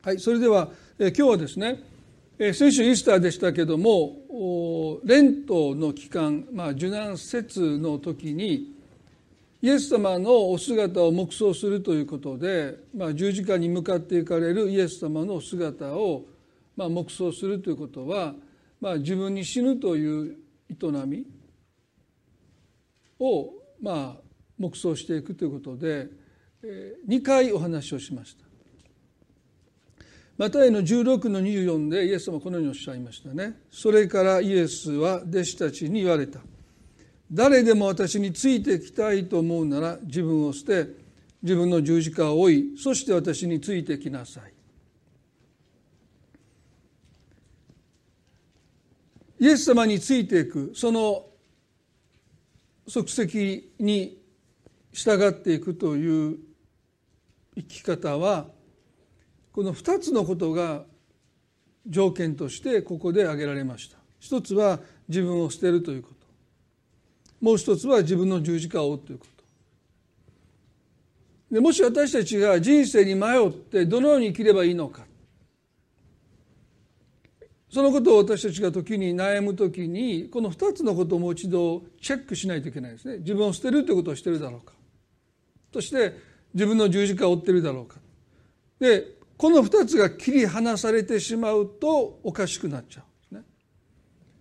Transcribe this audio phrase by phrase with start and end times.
[0.00, 1.82] はい、それでは、え今日はですね、
[2.38, 8.76] え先週イースターでしたけどもレントの期間、まあ、受難節の時に
[9.60, 16.22] イエス様のお姿を黙想するということで、まあ、十字架に向かっていかれるイエス様のお姿を、
[16.76, 18.34] まあ、黙想するということは、
[18.80, 20.36] まあ、自分に死ぬという
[20.70, 21.26] 営み
[23.18, 23.50] を、
[23.82, 24.22] まあ、
[24.60, 26.06] 黙想していくということで、
[26.62, 28.47] え2回お話をしました。
[30.38, 33.58] マタイの16の24でイエス様このようにおっしゃいましたね。
[33.72, 36.38] それからイエスは弟子たちに言われた。
[37.30, 40.90] 誰でも私についてきたいと思うなら自分を捨て
[41.42, 44.52] 自分の十字架を追いそして私についてきなさい。
[49.40, 51.26] イエス様についていくその
[52.86, 54.22] 足跡に
[54.92, 56.38] 従っていくという
[57.56, 58.56] 生き方は
[59.58, 60.84] この2つのことが
[61.84, 63.98] 条件としてここで挙げられました。
[64.20, 66.14] 一つは自分を捨てるということ。
[67.40, 69.26] もう一つは自分の十字架を追うというこ
[71.50, 71.50] と。
[71.50, 75.04] でもし私たちが人生に迷ってどのように生きればいいのか。
[77.68, 83.18] そのことを私たちが時に悩む時にこの2つのことをもう一度チェックしないといけないですね。
[83.18, 84.72] 自分を捨てるということをしてるだろうか。
[85.72, 86.14] そして
[86.54, 87.96] 自分の十字架を追ってるだろうか。
[88.78, 93.48] でこの2つが切り離されてしまうとおかしくなっちゃうんですね。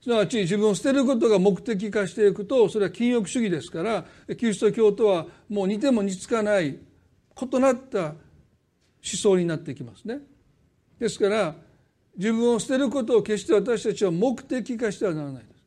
[0.01, 8.15] すなわち自分を捨てることが目的化していくとそれは禁欲主義ですからキリスト教とはもう似ても似つかない異なった思
[9.01, 10.19] 想になってきますね。
[10.99, 11.55] ですから
[12.17, 15.63] 自分を捨てることを決して私たちは目的化してはならないです。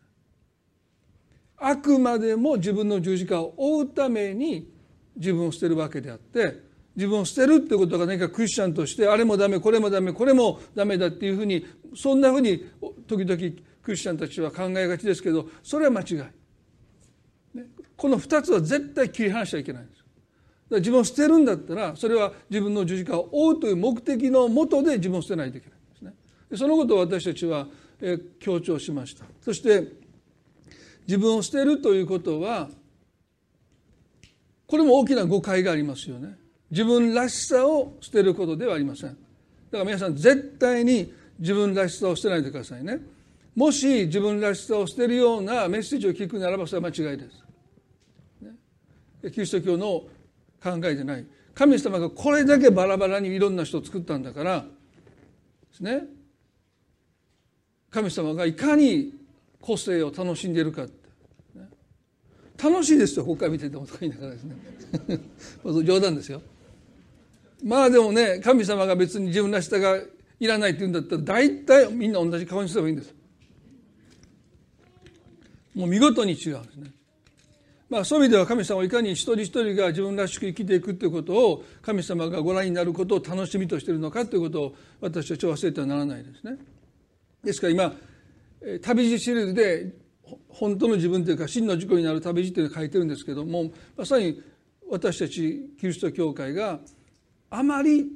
[1.57, 4.69] あくまでも自分の十字架を追うために
[5.15, 12.67] 自分を捨てるわけであって自分を捨てるってことが何かクリスチャンとしてあれもダメこれもダメこれもダメだっていうふうにそんなふうに
[13.07, 13.41] 時々
[13.83, 16.17] クリスチャンたちは考えがちですけどそれは間違い。
[16.17, 19.99] ねこの2つは絶対切り離しちゃいけないんです。
[19.99, 20.09] だか
[20.71, 26.15] ら自分を捨てるんだったらそれは自分の十字架を追うという目的のもとで自分を捨てないといけないんですね。
[26.57, 27.67] そのことを私たちは
[28.39, 29.25] 強調しました。
[29.43, 29.93] そして
[31.07, 32.69] 自分を捨てるということは
[34.67, 36.40] これも大きな誤解がありますよね。
[36.71, 39.11] 自分らしさを捨てることではありません。
[39.11, 39.19] だか
[39.79, 43.01] ら皆さん絶対に自分らしさを捨てないでくださいね。
[43.55, 47.45] もし自分らしさを捨てるようなメッセージを聞くならばそれは間違いです、
[48.43, 50.05] ね、キリスト教の
[50.63, 51.27] 考えじゃない。
[51.55, 54.67] 神様がこれだけバラバラにいろんな人を作ったんだからで
[55.73, 56.05] すね。
[57.91, 59.13] 神様がいかに
[59.61, 60.87] 個性を楽しんでいるか、
[62.63, 63.25] 楽しいですよ。
[63.25, 64.57] ここから見ててもとか言いながらですね。
[65.85, 66.41] 冗談ですよ。
[67.65, 69.99] まあでもね神様が別に自分らしさが
[70.39, 73.15] いらないって言うんだったら大体みんな同じ顔にすればいいんです。
[75.75, 76.93] もう見事に違うんですね。
[77.89, 86.57] まあそういう意味では神様はいかに一人一人が自分らしく生きていくということを神様がご覧になることを楽しみとしているのかということを私たちは忘れてはならないですね。
[87.43, 87.95] ですから今
[88.83, 89.93] 旅路シリーズで
[90.49, 94.41] 本当の自分というか真の自己になる旅路というのを書いてるんですけどもまさに
[94.89, 96.79] 私たちキリスト教会が
[97.51, 98.07] あまり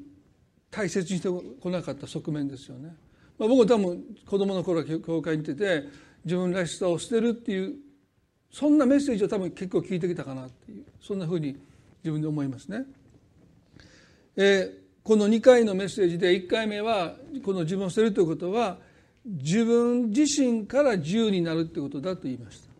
[0.70, 2.94] 大切にしてこなかった側面ですよね。
[3.38, 5.84] まあ、僕は多分子供の頃は教会に行ってて
[6.24, 7.74] 自分らしさを捨てるっていう
[8.50, 11.56] そんなメッセージを多分結構聞いてきたかなっていうそんなふうに
[12.02, 12.84] 自分で思いますね。
[14.36, 18.78] えー、この2回のメッセージで1回目はこの自分を捨てるということは
[19.24, 22.74] 自分自身から自由になるということだと言いました。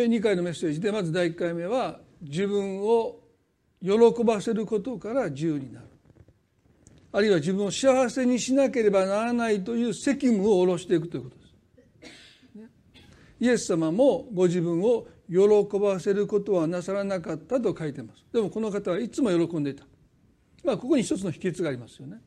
[0.00, 3.21] 2回のメッセージでまず第1回目は自分を
[3.82, 5.86] 喜ばせることから自由になる
[7.12, 11.52] あるいは自分を幸せにしなければならないという責務を下ろしていくということです。
[13.38, 18.24] イエス様もご自分を喜ばせることはなさらなかったと書いてます。
[18.32, 19.84] でもこの方はいつも喜んでいた。
[20.64, 22.18] まあここに一つの秘訣がありますよね。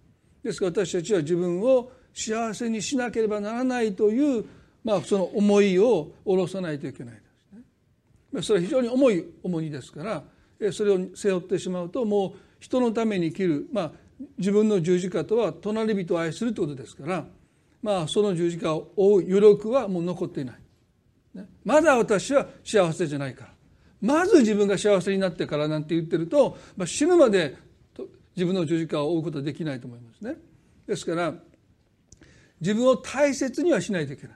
[0.43, 4.45] ですから私たちは自分を幸せにしなければならないという、
[4.83, 7.55] まあ、その思いを下ろさないといけないです
[8.33, 8.41] ね。
[8.43, 10.23] それは非常に重い重荷ですから
[10.71, 13.91] それを背負ってしまうともう人のために生きる、まあ、
[14.37, 17.25] 自分の十字架とは隣人を愛するということですから、
[17.81, 20.55] まあ、その十字架を追う余力はもう残っていない、
[21.33, 23.55] ね、まだ私は幸せじゃないから。
[24.01, 27.55] まず自分が幸せになってからなんて言ってると、まあ、死ぬまで
[28.35, 30.35] 自分の十字架を追うことはできないと思いますね。
[30.85, 31.33] ですから
[32.61, 34.35] 自分を大切にはしないといけない。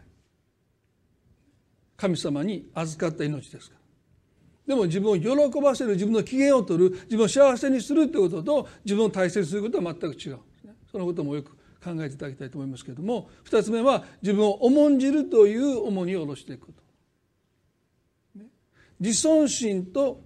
[1.97, 3.78] 神様に預かった命ですから。
[4.69, 10.37] でも自分を喜ばせる自分の機嫌を取る自分を幸せにするということと自分を大切にすることは全く違う。
[10.91, 11.49] そのこともよく
[11.83, 13.31] 考えていただきたいと思いますけれども。
[13.45, 16.73] 2つ目は自分を重んじるという重荷を下ろしていくこ
[18.37, 18.43] と、
[18.99, 20.21] 自尊心と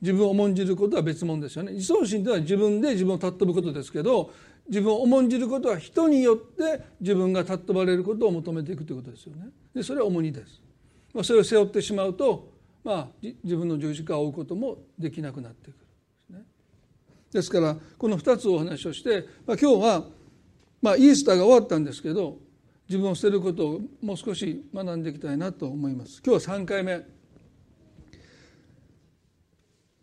[0.00, 1.72] 自分を重んじることは別物ですよね。
[1.72, 4.30] 自尊心というのは自分で自分を尊ぶことですけど
[4.68, 9.48] 自分を重んじることは人によって自分が尊ばれることを求めていくということですよね。
[9.74, 10.62] でそれは重荷です、
[11.24, 12.54] それを背負ってしまうと
[12.86, 13.08] まあ、
[13.42, 15.84] 自分の十字架を追うこともできなくなってくるで
[16.24, 16.44] すね。
[17.32, 20.04] ですからこの2つお話をして、まあ、今日は、
[20.80, 22.38] まあ、イースターが終わったんですけど
[22.88, 26.22] 自分を捨てることをもう少し学んでいきたいなと思います。
[26.24, 27.04] 今日は3回目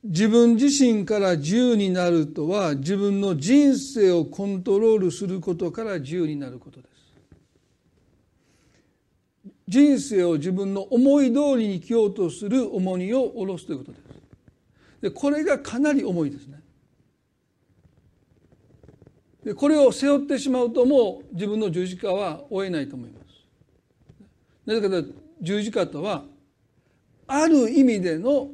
[0.04, 6.93] 自分自身から自由になるとは自分の人生をコントロールすることから自由になることです。
[9.68, 14.04] 人生を自分の思い通りに生きようとする重荷を下ろすということです。
[15.02, 16.62] でこれがかなり重いですね。
[19.44, 23.24] でこれを背負ってしまうともう自分の十字架は追えないと思います。
[24.66, 26.24] なぜかというと十字架とは
[27.28, 28.50] ある意味での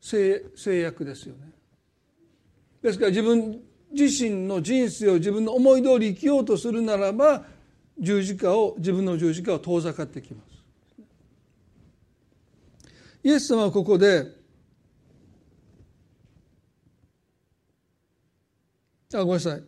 [0.00, 0.42] 制
[0.80, 1.52] 約ですよね。
[2.82, 3.60] ですから自分
[3.92, 7.44] 自身の人生を自分の思い通り生きようとするならば
[8.00, 10.52] 十字架を自分の十字架を遠ざかってきます。
[13.24, 14.26] イエス様はここで
[19.14, 19.62] あごめんなさい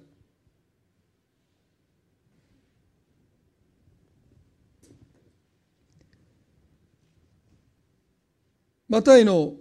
[8.88, 9.54] マタイの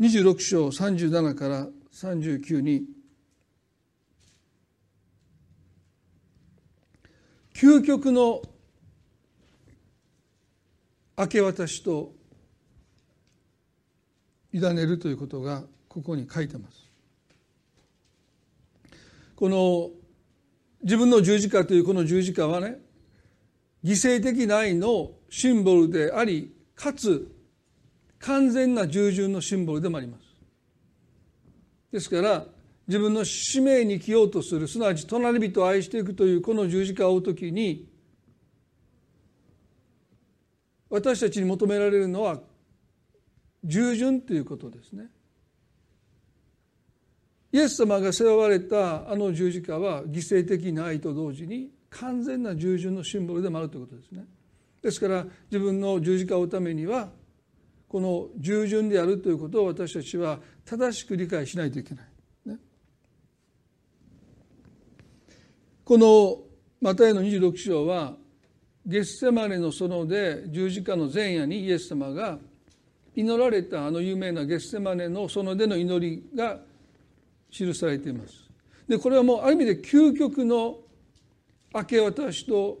[0.00, 2.82] 26章37から39に
[7.56, 8.42] 究極の
[11.16, 12.12] 明け渡しと
[14.52, 16.84] 委ねるということがここに書いてます。
[19.34, 19.88] この
[20.82, 22.76] 自分の十字架というこの十字架はね
[23.82, 27.34] 犠牲的な愛のシンボルでありかつ
[28.18, 30.24] 完全な従順のシンボルでもあります。
[31.90, 32.46] ですから
[32.86, 37.88] 自分の使命に生きようとするすなわち隣人を愛していくというこの十字架を追う時に
[40.88, 42.40] 私たちに求められるのは
[43.64, 45.08] 従順ということですね。
[47.52, 54.24] イエス様が背負われたあの十字架は犠牲的な愛と同時に完全な従順のシンボルでもあるということですね。
[54.82, 57.08] ですから自分の十字架を追うためには
[57.88, 62.15] この従順であるということを私たちは正しく理解しないといけない。
[65.86, 66.40] この
[66.80, 68.16] マタイの26章は
[68.84, 72.40] ゲッセマネの園で十字架の前夜にイエス様が
[73.14, 76.58] 祈られたあの有名なゲッセマネの園での祈りが
[77.52, 78.50] 記されています。
[78.88, 80.78] でこれはもうある意味で究極の
[81.72, 82.80] 明け渡しと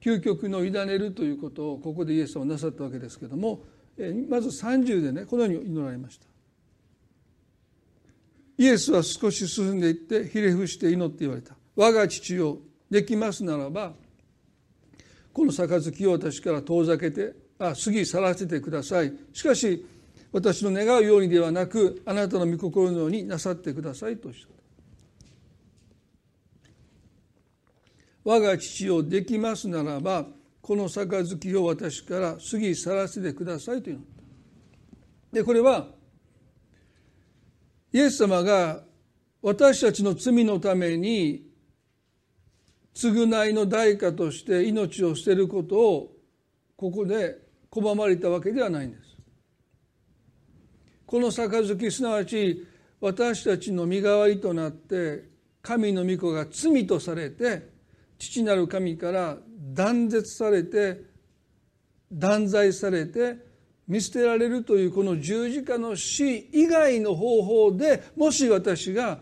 [0.00, 3.64] 究極の委ねるということをここでイエス様はなさったわけですけども
[4.28, 6.26] まず30でねこのように祈られました。
[8.58, 11.56] イエスは少し進んでいってひれ伏して祈って言われた。
[11.76, 12.58] 我が父を
[12.90, 13.92] できますならば
[15.32, 19.12] この杯を私から遠ざけてあ過ぎ去らせてください。
[19.32, 19.86] しかし
[20.32, 24.56] 私の願うようにではなくあなたの御心のようになさってくださいとおっしゃった。
[28.24, 30.26] 我が父をできますならば
[30.60, 34.02] この杯を私から過ぎ去らせてくださいというの
[35.32, 35.86] でこれは
[37.92, 38.82] イエス様が
[39.42, 41.45] 私たちの罪のために
[42.96, 46.12] 償いの代価として命を捨てることを
[46.76, 47.36] ここで
[47.70, 49.02] 拒まれたわけではないんです。
[51.04, 52.66] この杯すなわち
[53.00, 55.28] 私たちの身代わりとなって
[55.60, 57.68] 神の御子が罪とされて
[58.18, 59.36] 父なる神から
[59.74, 61.02] 断絶されて
[62.10, 63.36] 断罪されて
[63.86, 69.20] 見捨てられるというこの十字架の死以外の方法でもし私が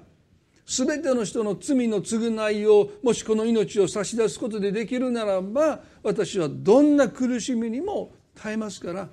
[0.67, 9.09] 全ての人の罪の償いをもしこの命を差し出すことでできるならば私はどんな苦しみにも耐えますから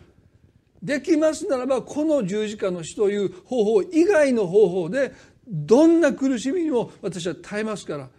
[0.82, 5.14] できますならばこの十字架の死という方法以外の方法で
[5.48, 8.10] どんな苦しみにも私は耐えますから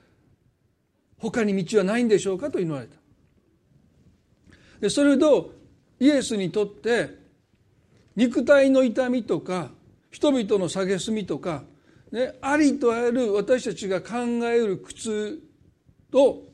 [1.18, 2.96] 他に道はないんでしょうかと祈られた。
[4.80, 5.54] でそれと
[6.00, 7.16] イエスにとって
[8.16, 9.70] 肉体の痛みとか
[10.10, 11.62] 人々の蔑みとか
[12.12, 15.42] ね、ありとあらゆる私たちが考える苦痛
[16.10, 16.44] と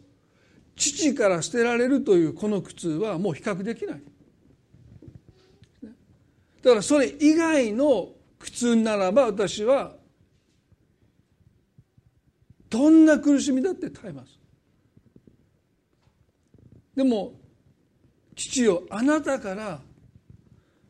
[0.77, 4.03] 父から捨てられるというこの苦痛はもう比較できない。
[6.63, 9.97] だからそれ以外の苦痛ならば私は
[12.71, 14.39] どんな苦しみだって耐えます
[16.95, 17.33] でも
[18.37, 19.81] 父よあなたから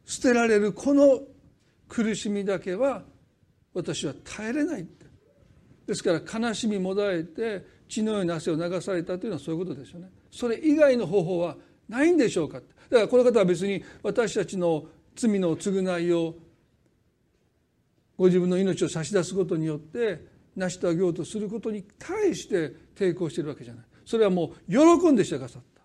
[0.04, 1.20] 捨てられるこの
[1.86, 3.02] 苦しみだけは
[3.78, 5.06] 私は耐えれないって。
[5.86, 10.10] ですから悲しみもだえて血のように汗を流されたというのはそういうことですよね。
[10.30, 11.56] それ以外の方法は
[11.88, 12.74] ないんでしょうかって。
[12.90, 16.34] だからこの方は別に私たちの罪の償いを
[18.16, 23.84] ご自分の命を差し出すことによって成し遂げようとすることに対して抵抗しているわけじゃない。
[24.04, 25.82] それはもう喜んでしてくださった。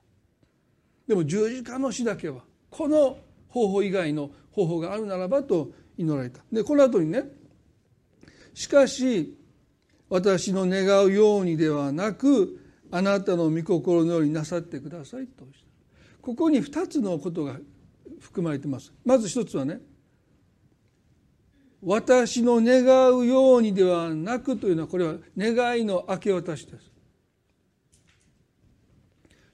[1.08, 6.42] でも十字架の死だけはこの方法以外の方法があるならばと祈られた。
[6.52, 7.43] でこの後にね
[8.54, 9.38] しかし
[10.10, 12.60] 私の願うようにではなく
[12.92, 15.46] あなたの御心のようになさってくださいと
[16.22, 17.58] ここに2つのことが
[18.20, 18.94] 含まれてます。
[19.04, 19.80] まず一つはね
[21.82, 22.86] 私の願
[23.18, 26.92] うようにではなくというのはこれは願いの明け渡しです。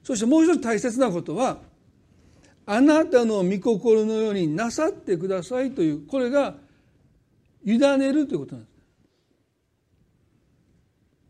[0.04, 1.58] そしてもう一つ大切なことは
[2.66, 6.54] あなたの御心のようになさってくださいというこれが
[7.64, 8.69] 委ねるということなんです。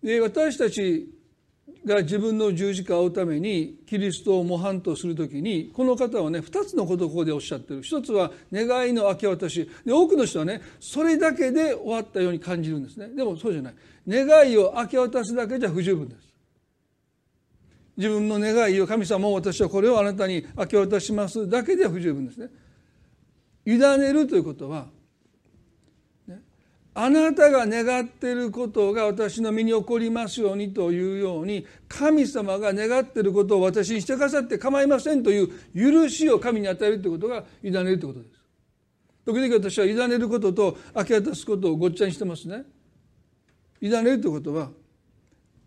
[0.03, 1.09] で私たち
[1.85, 7.83] が自分の十字架を追うためにキリストを模範とするときにこの方はね2つのことをここでおっしゃってる。
[7.83, 9.69] 一つは願いの明け渡し。
[9.85, 13.09] で多くの人はねそれだけで終わったように感じるんですね。
[13.09, 13.75] でもそうじゃない。
[14.09, 16.31] 願いを明け渡すだけじゃ不十分です。
[17.97, 22.49] 自分の願いを神様も私はこれをあなたに明け渡しますだけでは不十分ですね。
[23.67, 24.87] 委ねるということは
[26.93, 38.41] あなたが願っていることが私の身に起こりますようにというように神様が願っていることを私にしてくださって構いませんという許しを神に与えるということが委ねるということです。
[39.25, 42.65] 時々私は委ねることと明け渡すことをごっちゃにしてますね。
[43.81, 44.71] 委ねるということは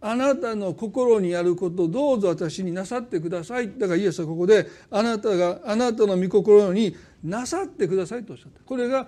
[0.05, 9.07] あなたの心にあることどうぞ私になさってくださいだからイエスはここであなたがあなたの御心になさってくださいとおっしゃったこれが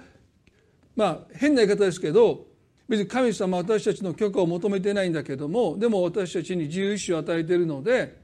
[0.96, 2.46] まあ変な言い方ですけど
[2.88, 8.18] 別に神様は私たちの許可を求めてないんだけどもでも私たちに自由意志を与えているので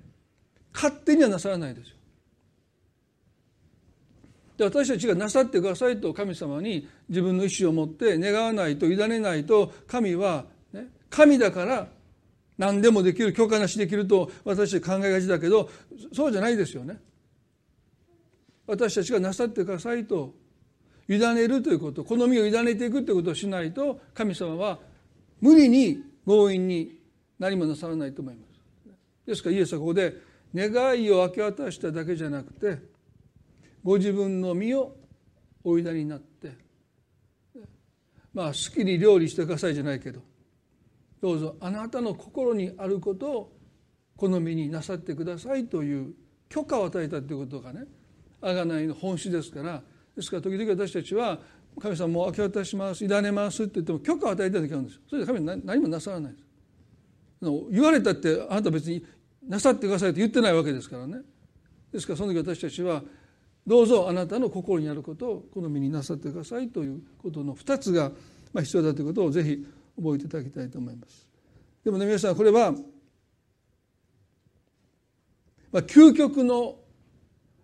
[0.73, 1.95] 勝手にはなさらないですよ。
[4.57, 11.87] で私たちがなさってくださいと神様に自分の意思を持って願わないと委ねないと神は、ね、神だから
[12.57, 15.69] 何でもできる許可なしできると私たち考えがちだけど
[16.13, 16.99] そうじゃないですよね。
[18.67, 20.35] 私たちがなさってくださいと
[21.15, 24.79] 委ねるということこの身を委ねていくということをしないと神様は
[25.41, 26.99] 無理に強引に
[27.37, 28.51] 何もなさらないと思います。
[29.25, 30.15] ですからイエスはここで
[30.53, 32.77] 願いを明け渡しただけじゃなくて
[33.83, 34.95] ご自分の身を
[35.63, 36.51] お委ねになって
[38.33, 40.21] まあ好きに料理してくださいじゃないけど
[41.21, 43.51] どうぞあなたの心にあることを
[44.17, 46.13] 好みになさってくださいという
[46.49, 47.85] 許可を与えたということがね
[48.41, 49.81] 贖いの本質ですから
[50.15, 51.39] ですから時々私たちは
[51.79, 55.01] 神様もう明け渡します委ねますって言っても許可を与えた時あるんですよ。
[55.09, 56.45] それで神は何もなさらないです。
[57.71, 59.05] 言われたってあなた別に
[59.47, 61.21] なさってくださいと言ってないわけですからね。
[61.91, 63.03] ですからその時私たちは
[63.65, 68.11] どうぞあなたの心にあることを好みになさってくださいということの2つが
[68.55, 69.65] 必要だということをぜひ
[69.95, 71.27] 覚えていただきたいと思います。
[71.83, 72.71] でもね皆さんこれは、
[75.71, 76.75] まあ、究極の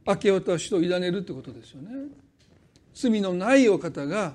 [0.05, 1.89] 明け渡しと委ねるということですよね。
[2.97, 4.33] 罪のないお方が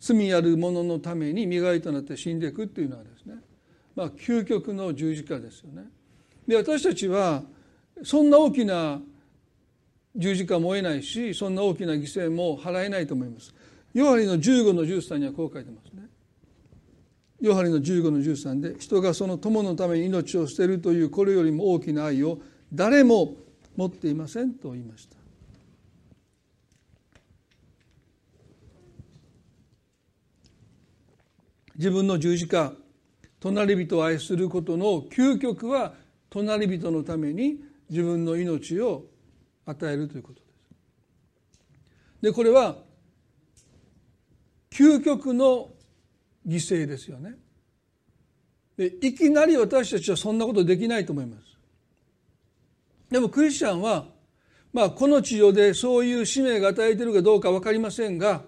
[0.00, 3.36] 罪ある者のために磨いとなって死んでいくっていうのはですね
[3.94, 5.84] まあ究極の十字架ですよね。
[6.48, 7.44] で私たちは
[8.02, 9.00] そんな大きな
[10.16, 13.54] 十字架も得ないしそんな大きな犠牲も払えないと思います。
[13.94, 16.08] ヨハリの15の13にはこう書いてますね。
[17.40, 22.40] ヨハリの15の13で人がその友のために命を捨てるというこれよりも大きな愛を
[22.72, 23.36] 誰も
[23.76, 25.15] 持っていませんと言いました。
[31.76, 32.72] 自分の十字架
[33.40, 35.94] 隣人を愛することの究極は
[36.30, 37.56] 隣人のために
[37.88, 39.04] 自分の命を
[39.66, 40.46] 与えるということです。
[42.22, 42.76] でこれは
[44.70, 45.70] 究極の
[46.46, 47.36] 犠牲ですよね。
[48.76, 51.42] でいきなり私たちはそんなことできないと思います。
[53.10, 54.06] でもクリスチャンは、
[54.72, 58.42] まあ、この地上でそういう使命が与えているかどうか分かりませんが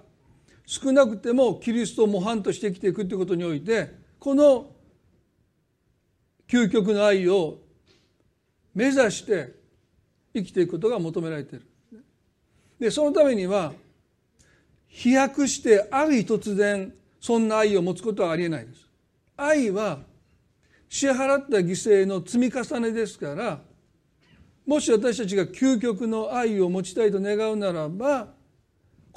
[0.68, 4.66] 少なくてもキリストを模範として生きていくということにおいてこの
[6.46, 7.56] 究極の愛を
[8.74, 9.54] 目指して
[10.34, 11.66] 生きていくことが求められている。
[12.78, 13.72] でそのためには
[14.88, 18.86] 飛躍してある日突然そんな愛を持つことはありえないです。
[19.38, 20.00] 愛は
[20.86, 23.58] 支払った犠牲の積み重ねですから
[24.66, 28.36] もし私たちが究極の愛を持ちたいと願うならば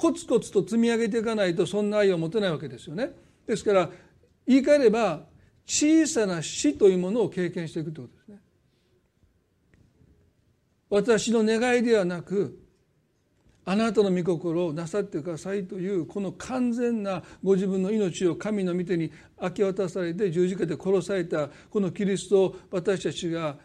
[0.02, 3.12] コツコツと積み上げていかないとそんな愛を持てないわけですよね。
[3.46, 3.88] ですから
[4.44, 5.20] 言い換えれば
[5.64, 8.38] 小さな死というものを経験していくということですね。
[10.90, 12.58] 私の願いではなく
[13.64, 23.56] あなたの御心をなさってくださいというこの完全なご自分の命を神の御手に明け渡されて十字架で殺されたこのキリストを私たちが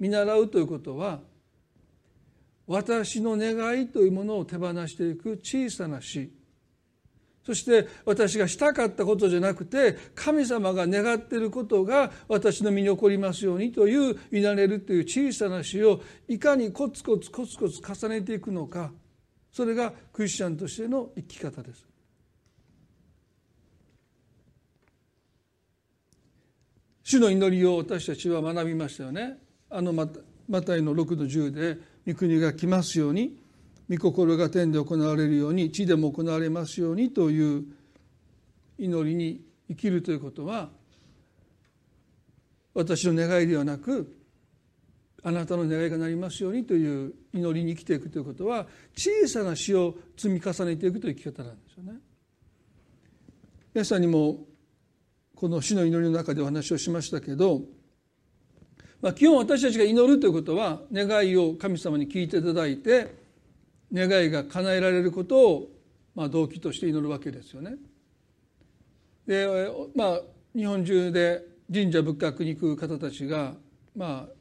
[0.00, 1.20] 見習うということは
[2.68, 6.30] 私の願いというものを手放していく小さな死
[7.42, 18.92] そして私がしたかったことじゃなくて神様が願っていることが私の身に起こりますようにという見慣れるという小さな死をいかにコツコツコツコツ重ねていくのか
[19.50, 21.88] それがクリスチャンとしての生き方です。
[27.02, 29.38] 主の祈りを私たちは学びましたよね。
[29.70, 30.06] あのマ
[30.62, 33.38] タイの6の10で「御国が来ますように
[33.90, 37.66] 御心が天で行われるように地でも行われますように」という
[38.78, 40.70] 祈りに生きるということは
[42.72, 44.16] 私の願いではなく
[45.22, 51.98] あなたの願いがなりますようにという祈りに生きていくということは小さな死を積み重ねていくという生き方なんですよね。
[53.74, 54.46] 皆さんにも
[55.34, 57.62] この死の祈りの中でお話をしましたけど、
[59.00, 63.14] まあ、基本私たちが祈るということは願いを神様に聞いていただいて
[63.92, 65.70] 願いが叶えられることを
[66.14, 67.76] まあ動機として祈るわけですよね。
[69.26, 69.46] で
[69.94, 70.20] まあ
[70.54, 73.54] 日本中で神社仏閣に行く方たちが
[73.94, 74.32] まあ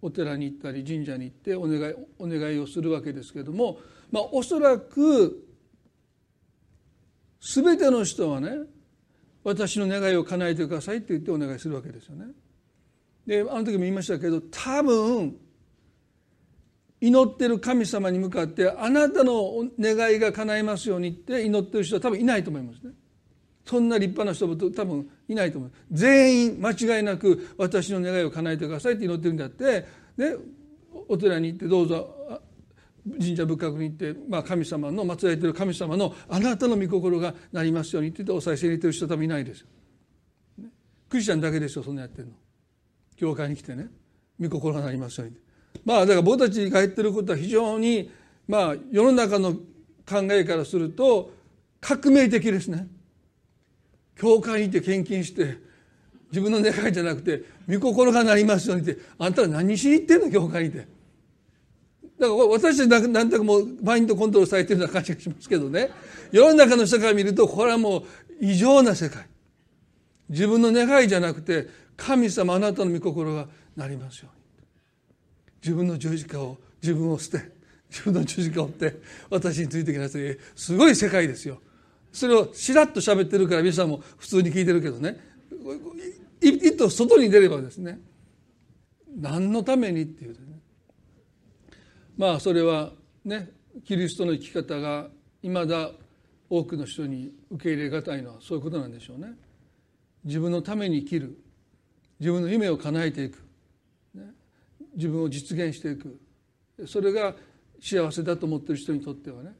[0.00, 3.78] お寺に行ったり神社に行ってお願いお願いをするわけですけれども、
[4.12, 5.44] まあ、おそらく
[7.40, 8.50] 全ての人はね
[9.42, 12.26] 私の願いを叶えてくださいって言ってお願いするわけですよね。
[13.28, 15.36] であの時も言いましたけど多分
[16.98, 22.92] 祈ってる神様に向かってあなたの願いが叶いますようにって祈ってる人は多分いないと思いますね。
[23.66, 29.84] そんな立派な人も多分いないと思う全員間違いなく私の願いを叶えてくださいって祈ってるんだって、
[30.16, 30.34] ね、
[31.06, 32.40] お寺に行ってどうぞ
[33.20, 39.66] 神社仏閣に行って、まあ、神様の祀られてる神様のあなたの御心がなりますようにって言ってお賽銭に行ってる人多分いないですよ。
[41.10, 42.32] クリスチャンだけですよそんなやってるの。
[43.18, 43.88] 教会に来てね
[44.40, 45.36] 御心がなりますように。
[45.84, 48.10] まあだから僕たちが言ってることは非常に
[48.46, 51.32] まあ世の中の考えからすると
[51.80, 52.86] 革命的ですね。
[54.16, 55.58] 教会に行って献金して
[56.30, 60.78] 自分の願いじゃなくて御心がなりますようにってあんたら何しに行ってんの教会にって。
[62.18, 65.90] だから私たちなんとかもうマインドコントロールされてるような感じがしますけどね
[66.32, 68.02] 世の中の人から見るとこれはもう
[68.40, 69.24] 異常な世界
[70.28, 74.38] 自分の願いじゃなくて神様あなたの御心がなりますように。
[75.62, 77.50] 自分の十字架を自分を捨て
[77.90, 80.38] 自分の十字架を追って私についてきなさい。
[80.54, 81.60] すごい世界ですよ。
[82.12, 85.18] それをしらっと喋ってるから皆さんも普通に聞いてるけどね。
[86.40, 88.00] 一歩外に出ればですね。
[89.16, 90.38] 何のためにっていうね。
[92.16, 92.92] まあそれは
[93.24, 93.50] ね
[93.84, 95.08] キリストの生き方が
[95.42, 95.90] いまだ
[96.50, 99.34] 多くの人に受け入れがたいのはそういうことなんでしょうね。
[100.28, 101.38] 自分のために生きる。
[102.20, 103.42] 自分の夢を叶えていく、
[104.94, 106.20] 自分を実現していく。
[106.86, 107.34] それが
[107.80, 109.54] 幸せだと思ってる人にとってはね。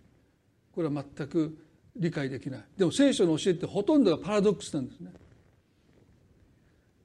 [0.72, 1.57] これは全く
[1.96, 2.64] 理解できない。
[2.76, 5.11] でも聖書の教えってほとんどがパラドックスなんですね。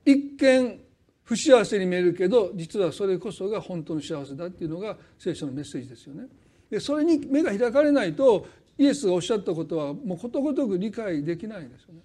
[0.05, 0.79] 一見
[1.23, 6.27] 不幸せに見えるけど実はそれこそが本当の幸せだっていうのが聖書のメッセージですよね。
[6.69, 8.45] でそれに目が開かれないと
[8.77, 12.01] イエスがおっしゃったことはもうことごとく理解できないんですよね。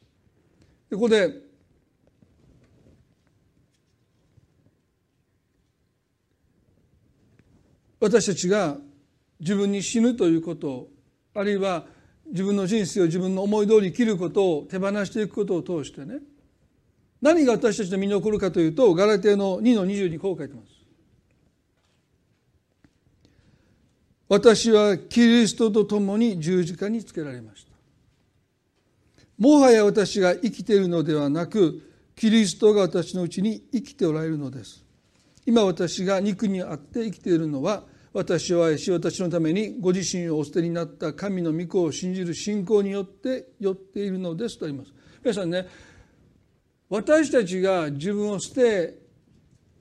[0.91, 1.48] でここで
[8.01, 8.77] 私たちが
[9.41, 10.89] 自分に死ぬということ
[11.35, 11.85] あるいは
[12.31, 16.19] 自分の人生を自分の思い通り生きることを手放していくことを通してね
[17.21, 20.79] 何が私たちの身に起こるかというとガラテの2の20にこう書いてます。
[24.29, 27.73] 私はキリストと共に十字架につけられました。
[29.39, 31.83] もはや私が生きているのではなく
[32.15, 34.85] キリストが私のうちに生きておられるのです。
[35.49, 44.93] 今私が肉にあって生きているのは私を愛し私のためにご自身をお捨てになった神の御子を信じる信仰によって寄っているのですと言います
[45.25, 45.67] 皆さんね
[46.91, 48.99] 私たちが自分を捨て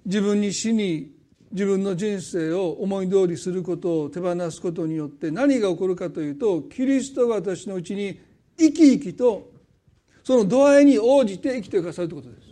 [0.06, 1.12] 自分に死に
[1.52, 8.22] 自分の人生を思い通りすることを手放すことによって何が起こるかというとキリストが私のうちに
[8.58, 9.52] 生き生きと
[10.24, 12.47] その度合いに応じて生きてくださるということです。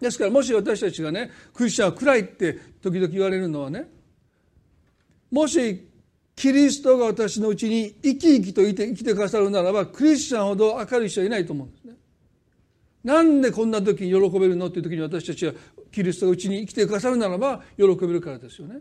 [0.00, 3.88] ですからもし私たちがねクリスチャンは暗いって時々言われるのはね
[5.30, 5.88] もし
[6.36, 11.94] キリストが私のうちに生き生きといて生きてくださるならばクリスチャンほど明るい人はいないと思うんですね。
[13.02, 15.52] なんでこんな時に喜べるのっていう時に私たちは
[15.90, 18.76] キリストがうちに生きてくださるならば喜べるからですよね。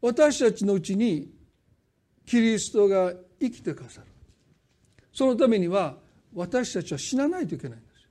[0.00, 1.30] 私たちのうちに
[2.24, 4.06] キリストが生きてくださる
[5.12, 5.96] そのためには
[6.36, 8.08] 私たちは死なないといけないんですよ。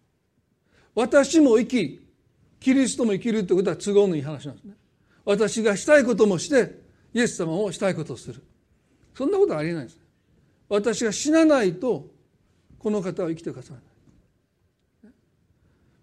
[0.96, 2.02] 私も生き
[2.60, 4.74] キリストも生きるということは都合のいい話なんですね。
[5.24, 6.82] 私がしたいこともして
[7.14, 8.44] イエス様もしたいことをする
[9.16, 10.00] そんなことはありえないんです。
[10.68, 12.08] 私が死なないと
[12.80, 15.14] この方は生きてくださらない。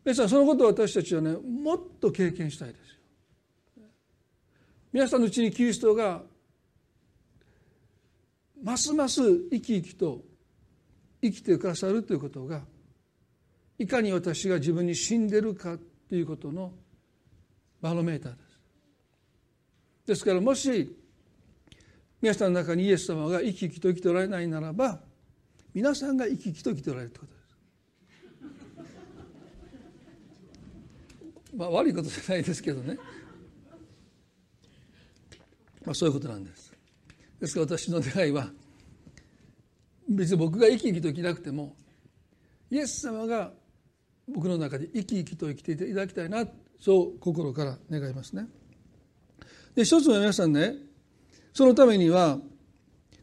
[0.05, 3.85] 皆さんそのことを私たちはねもっと経験したいですよ。
[4.93, 6.23] 皆さんのうちにキリストが
[8.63, 10.32] ますます生き生きと
[11.23, 12.63] 生きてくださるということが
[13.79, 16.73] いかに私が自分に死んでるかということの
[17.81, 18.53] バロメーターです。
[20.07, 20.97] ですからもし
[22.21, 25.01] 皆さんの中にイエス様が生き生きと生きておられないならば
[25.75, 28.89] 皆さんが生き生きと生きておられるということで
[31.49, 31.57] す。
[31.57, 32.99] まあ悪いことじゃないですけどね。
[35.85, 36.73] まあそういうことなんです。
[37.41, 38.51] ですから私の願いは
[40.17, 41.77] 別に僕が生き生きと生きなくても
[42.71, 43.53] イエス様が
[44.29, 46.47] 僕の中で生き生きと生きていただきたいな
[46.81, 48.47] そう心から願いますね。
[49.75, 50.75] で一つは皆さんね
[51.53, 52.39] そのためには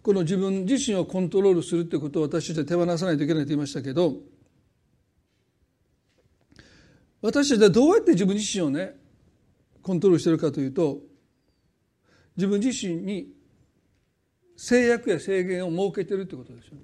[0.01, 4.15] この自分自身をコントロールするということを私たちは手放さないといけないと言いましたけど
[7.21, 8.95] 私たちはどうやって自分自身をね
[9.81, 10.99] コントロールしてるかというと
[12.37, 13.27] 自分自身に
[14.59, 16.81] 制約や制限を設けているということですよね。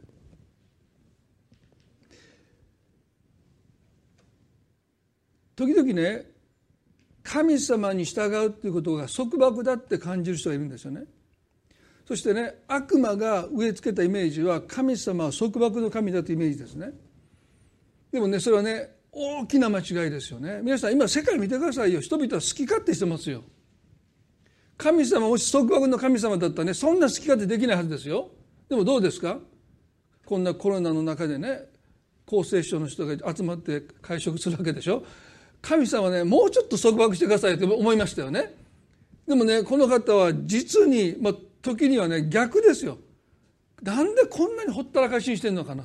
[5.58, 6.26] 時々ね
[7.22, 11.04] 神様に従うっていうことが束縛だって感じる人がいるんですよね。
[12.08, 16.94] そしてね悪魔が植え付けたイメージは神様は束縛の神だというイメージですね。
[18.10, 20.62] でもねそれはね大きな間違いですよね。
[20.64, 23.44] 皆さん今世界見てくださいよ人々は好き勝手してますよ。
[24.78, 28.30] 神様もし束縛の神様だったらねそんな好き勝手できないはずですよ。
[28.70, 29.40] でもどうですか？
[30.26, 31.66] こんなコロナの中でね
[32.28, 35.04] 厚生省の人が集まって会食するわけでしょ？
[35.62, 38.56] 神様ねもうちょっと束縛してくださいって思いましたよね。
[39.28, 42.98] でもねこの方は実に、まあ、時にはね逆ですよ。
[43.82, 45.84] なんでこんなにほったらかしにしてんのかな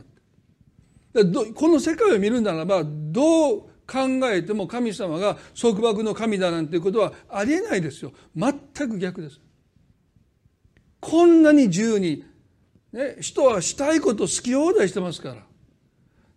[1.55, 3.99] この世界を見るならばどう考
[4.31, 8.53] えても神様が束縛の神だなんていうことはありえないですよ全
[8.89, 9.41] く逆です
[11.01, 12.25] こんなに自由に、
[12.93, 15.37] ね、人はしたいこと好き放題してますから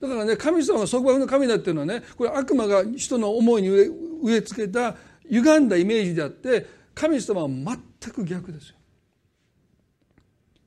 [0.02, 4.96] だからね神様が束縛の神だっていうのはねこれ悪魔が人の思いに植え付けた
[5.30, 7.78] 歪んだイメージであって神様は全
[8.12, 8.76] く逆ですよ。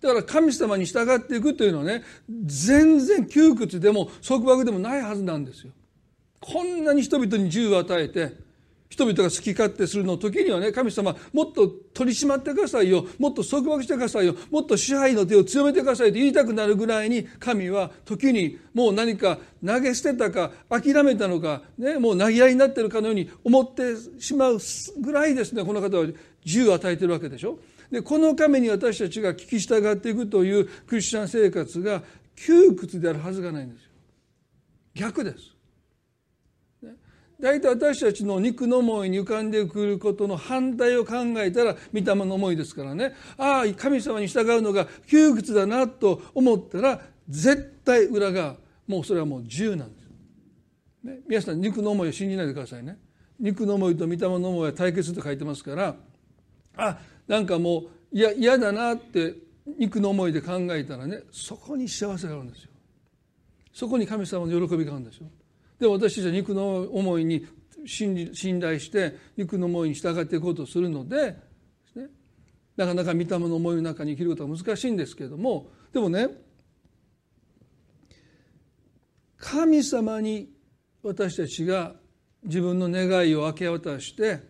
[0.03, 2.03] だから神様に従っていくというのはね
[2.45, 5.73] 全然窮屈でも束縛でもないはずなんですよ。
[6.41, 8.47] こんなに人々に自由を与えて
[8.89, 24.59] 人々が好き勝手するの時にはね神様もっと取り締まってくださいよもっと束縛してくださいよもっと支配の手を強めてくださいと言いたくなるぐらいに神は時にもう何か投げ捨てたか諦めたのか、ね、もう投げ合いになってるかのように思ってしまう
[25.01, 26.07] ぐらいですねこの方は
[26.45, 27.59] 自由を与えてるわけでしょ。
[27.91, 32.03] でこのために私たちが聞き従っていくというクリスチャン生活が
[32.35, 33.91] 窮屈であるはずがないんですよ。
[34.95, 35.56] 逆です。
[37.41, 43.15] 大体私たちの肉の思いに浮かんでくることの反対を考えたら御霊の思いですからね。
[43.37, 50.07] ああ神様に従うのが窮屈だなと思ったら絶対裏がもうそれはもう自由なんです、
[51.05, 52.99] ね、皆さん肉の思いを信じないでくださいね。
[53.39, 55.95] 肉の思いと御霊の思いは対決と書いてますから
[56.77, 59.35] あなんかもう嫌だなって
[59.79, 62.71] 肉の思いで考えたらねそこに幸せがあるんですよ。
[63.75, 65.27] そこに神様の喜びがあるんですよ。
[65.79, 67.47] で私たちは肉の思いに
[67.87, 71.37] 信頼して肉の思いに従っていこうとするので、
[71.95, 72.09] ね、
[72.77, 76.29] なかなか御霊の思いの中に生きることは難しいんですけれどもでもね
[79.37, 80.51] 神様に
[81.03, 81.95] 私たちが
[82.45, 84.41] 自分の願いを明け渡して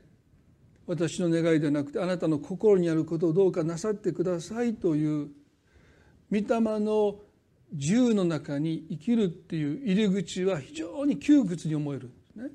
[0.87, 5.29] 私の願いではなくてあなたの心にあることをどうかなさってくださいという
[6.31, 6.45] 御霊
[6.81, 7.17] の
[7.73, 12.51] 自由の中に生きるっていう入り口は非常に窮屈に思えるんですね。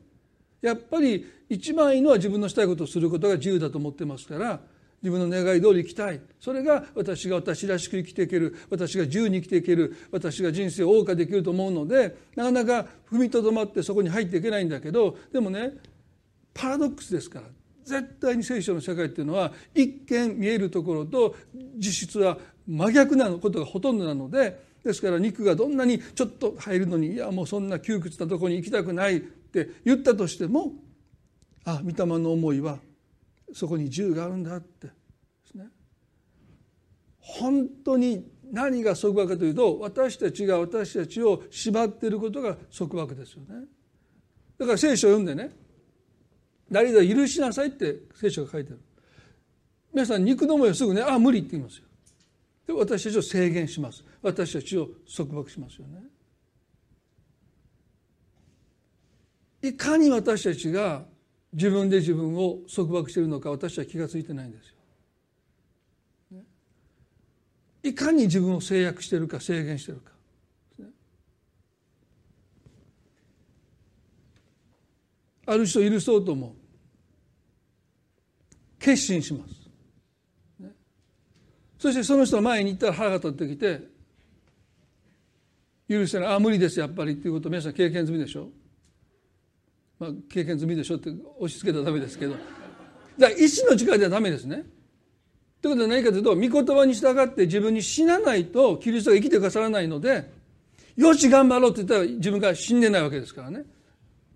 [0.62, 4.60] やっぱり一番いいのは自分のしたいことをすることが自由だと思ってますから
[5.02, 15.72] 自分の願い通り生きたいそれが私が私らしく生きていける私が自由に生きていける私が人生を謳歌できると思うのでなかなか踏みとどまってそこに入っていけないんだけどでもね
[16.54, 17.48] パラドックスですから
[17.84, 21.36] 絶対に聖書の社会っていうのは一見見えるところと
[21.78, 30.74] 実質は真逆なことがほとんどなのでですから肉がどんなにちょっと入るのにいやもうそんな窮屈なとこに行きたくないって言ったとしても
[31.66, 32.80] あ御霊の思いは
[33.54, 34.94] そこに銃があるんだってで
[35.46, 35.68] すね。
[37.20, 43.66] 本当に何が束縛かというと私たちが私たちを縛っていることが束縛ですよね。
[44.58, 45.56] だから聖書を読んでね
[46.72, 48.82] 誰々許しなさいって聖書が書いてある。
[49.94, 51.84] 皆さん肉の思いはすぐねああ無理って言いますよ。
[52.68, 56.04] で私たちを制限します私たちを束縛しますよね
[59.62, 61.04] いかに私たちが
[61.54, 64.76] 自分で自分を束縛しているのか私は気が付いてないんですよ。
[67.84, 70.12] いかに自分を制約しているか制限しているか。
[75.48, 76.56] ある人を許そうとも
[78.80, 79.61] 決心します。
[81.82, 83.82] そしてその人の前に行ったら腹が立ってきて
[85.90, 88.50] 許せないああ無理ですやっぱりっていうこと皆さん経験済みでしょ？
[89.98, 92.44] まあ、経験済みでしょって押し付けたらダメですけどだか
[93.18, 94.64] ら意志の力ではダメですね。
[95.60, 100.32] ということは何かというと御言葉に従って自分に死なないとキリストが生きてくださらないので
[100.96, 103.64] よし頑張ろうって言ったら自分が死んでないわけですからね。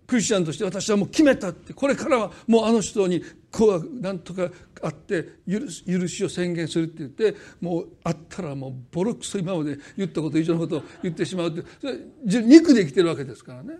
[0.08, 3.22] クリスチャンとして私はもう決めたってこれからはもうあの人に
[3.56, 4.50] こうなんとか
[4.82, 5.66] あって許
[6.06, 11.96] しを宣言するって言ってもうあったらもうボロクソ今まで言ったこと以上のことを言ってしまうってそれ
[12.42, 13.76] 肉で生きてるわけですからね。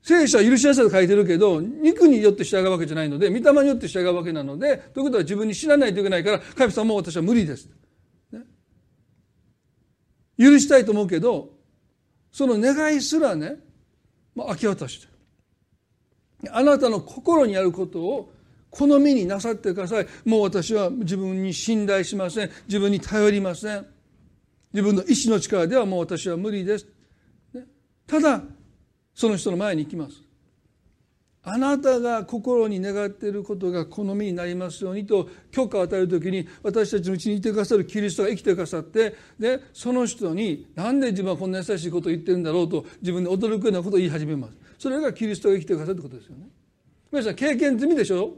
[0.00, 7.70] 聖書は許しなさいと書いてるけど肉によって従うわけじゃないので御霊によって従うわけなのでということは自分に知らないといけないから神様も私は無理です、
[8.30, 8.40] ね、
[10.38, 11.50] 許したいと思うけど
[12.32, 13.56] その願いすらね、
[14.34, 15.13] まあ、明け渡して
[16.52, 18.32] あなたの心にあることを
[18.70, 20.06] 好みになさってください。
[20.24, 22.50] もう私は自分に信頼しません。
[22.66, 23.86] 自分に頼りません。
[24.72, 26.86] 自分の意志の力ではもう私は無理です、
[27.54, 27.62] ね、
[28.08, 28.42] ただ
[29.14, 30.24] その人の前に行きます。
[31.46, 44.56] あなたが心に願っていることが好みになりますようにと許可を与える時に私たちのうちにいてくださるキリストが生きてくださってでその人に何で自分はこんな優しいことを言ってるんだろうと自分で驚くようなことを言い始めます。
[44.78, 46.48] それがキリストが生きてくださるということですよね。
[47.10, 48.34] 皆さん経験済みでしょ？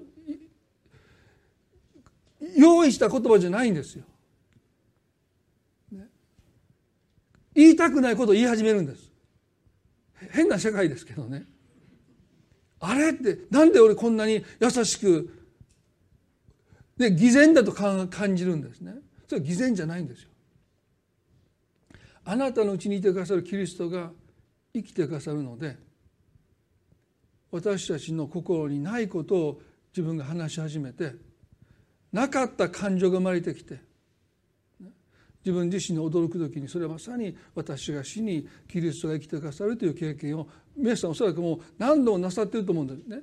[2.57, 4.05] 用意した言葉じゃないんですよ、
[7.55, 9.11] 言いたくないことを言い始めるんです。
[10.31, 11.47] 変な世界ですけどね。
[12.79, 15.33] あれってなんで俺こんなに優しく
[16.99, 18.95] で偽善だと感じるんですね。
[19.27, 20.29] それは偽善じゃないんですよ。
[22.25, 24.11] あなたのうちにいてくださるキリストが
[24.75, 25.77] 生きてくださるので
[27.51, 29.61] 私たちの心にないことを
[29.97, 31.13] 自分が話し始めて
[32.13, 33.79] なかった感情が生まれてきて
[35.45, 43.23] 自分自身に驚く時にそれはまさに私が死にキリストが生きてくださるという経験を皆さんおそらくもう何度もなさってると思うんですね。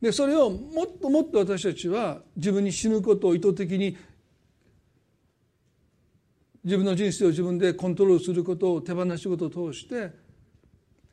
[0.00, 3.96] でそれをもっともっと私たちは自分に死ぬことを意図的に
[6.64, 10.10] 自分の人生を自分でコントロールすることを手放すことを通して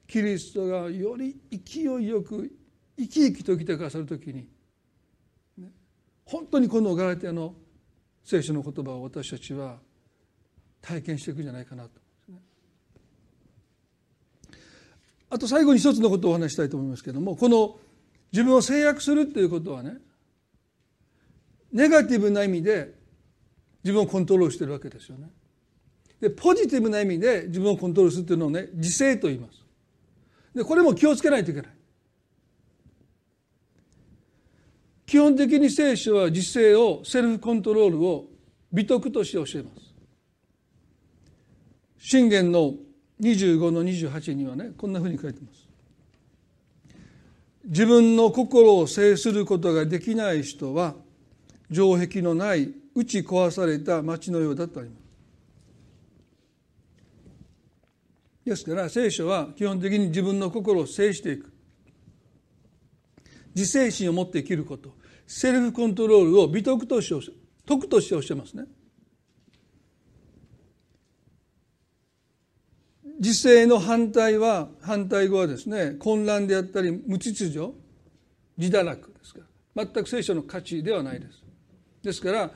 [0.08, 2.52] キリストがより勢いよく
[2.98, 4.48] 生き生きと生きてくださる時に、
[5.58, 5.72] ね、
[6.26, 7.56] 本当にこのガラティアの
[8.24, 9.78] 聖書の言葉を私たちは
[10.82, 12.06] 体験していくんじゃないかなと
[15.30, 17.78] あと最後に一つのことをお話したいと思いますけれどもこの
[18.32, 19.98] 自分を制約するっていうことはね
[21.74, 22.94] ネガティブな意味で
[23.84, 25.30] 自分をコントロールしてるわけですよね。
[26.22, 29.65] でポジティブな意味で自分をコントロールするっていうのをね自制と言います。
[30.56, 31.72] でこれも気をつけないといけない。
[35.06, 38.26] 基本的に聖書は自制をセルフコントロールを
[38.72, 39.94] 美徳として教えます。
[42.00, 42.74] 信玄の
[43.22, 45.68] 25の28にはねこんなふうに書いてます。
[47.66, 50.96] 自分の心を制することができない人は
[51.72, 55.05] 城壁のない打ち壊された町のようだとあります。
[58.46, 61.52] ですから聖書は基本的に自分の心を制していく。
[63.56, 64.94] 自制心を持って生きること。
[65.26, 67.32] セルフコントロールを美徳として
[67.66, 68.66] 徳として教えますね。
[73.20, 77.72] 時勢の反対は反対語はですね混乱であったり無秩序
[78.58, 79.40] 自堕落ですか
[79.76, 79.86] ら。
[79.86, 81.44] 全く聖書の価値ではないです。
[82.04, 82.52] ですから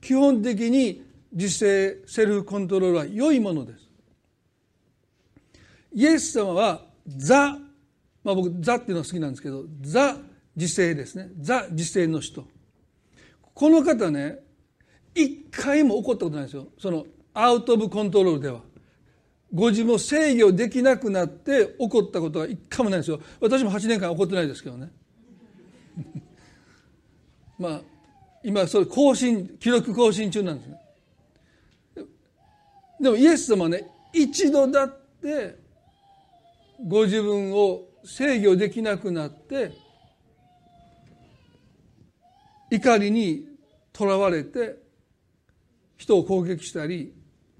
[0.00, 1.02] 基本的に
[1.32, 3.83] 自制セルフコントロールは良いものです。
[5.94, 7.56] イエス様はザ、
[8.24, 10.16] まあ、僕ザっていうのが好きなんですけどザ
[10.56, 11.30] 自制ですね。
[11.40, 12.44] ザ自制の人
[13.54, 14.38] この方ね
[15.14, 16.68] 一回も怒ったことないですよ。
[16.78, 18.60] そのアウト・オブ・コントロールでは。
[19.52, 23.20] ご自分を制御できなくなって怒ったことが一回もないですよ。
[23.40, 24.90] 私も8年間怒ってないですけどね。
[27.56, 27.80] まあ
[28.42, 30.80] 今それ更新記録更新中なんですね。
[33.00, 35.63] でもイエス様はね一度だって
[36.86, 39.72] ご自分を制御できなくなって
[42.70, 43.46] 怒りに
[43.92, 44.76] とらわれて
[45.96, 47.14] 人を攻撃したり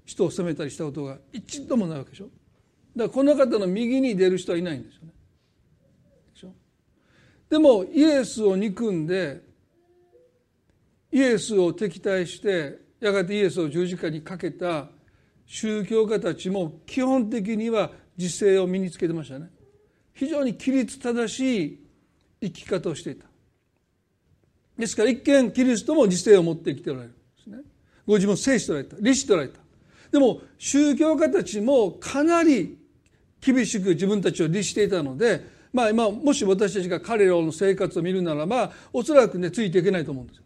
[0.05, 2.25] 人を責めたりしたことが一度もないわけでしょ。
[2.25, 2.33] だか
[2.95, 5.13] らこの方の右に出る人はいないんですよね。
[6.33, 6.53] でしょ。
[7.49, 9.41] でもイエスを憎んで
[11.11, 14.89] イエスを敵対してやがてイエスを十字架にかけた
[15.47, 19.49] 宗教家たちも基本的には自制を身につけてましたね。
[20.13, 21.85] 非常に規律正しい
[22.41, 23.25] 生き方をしていた。
[24.77, 27.57] ですから一見キリストも自制を持って生きておられるんですね。
[28.05, 28.97] ご自分を制しておられた。
[28.97, 29.59] 律しておられた。
[30.11, 32.77] でも宗教家たちもかなり
[33.41, 40.43] 厳しく自分たちを律していたのでまあ今もし私たちが彼らの生活を見るならばおそらくねついていけないと思うんですよ。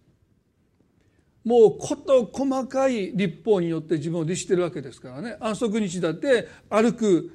[1.45, 5.37] もう事細かい立法によって自分を律してるわけですからね。
[5.39, 7.31] 安息日だって歩く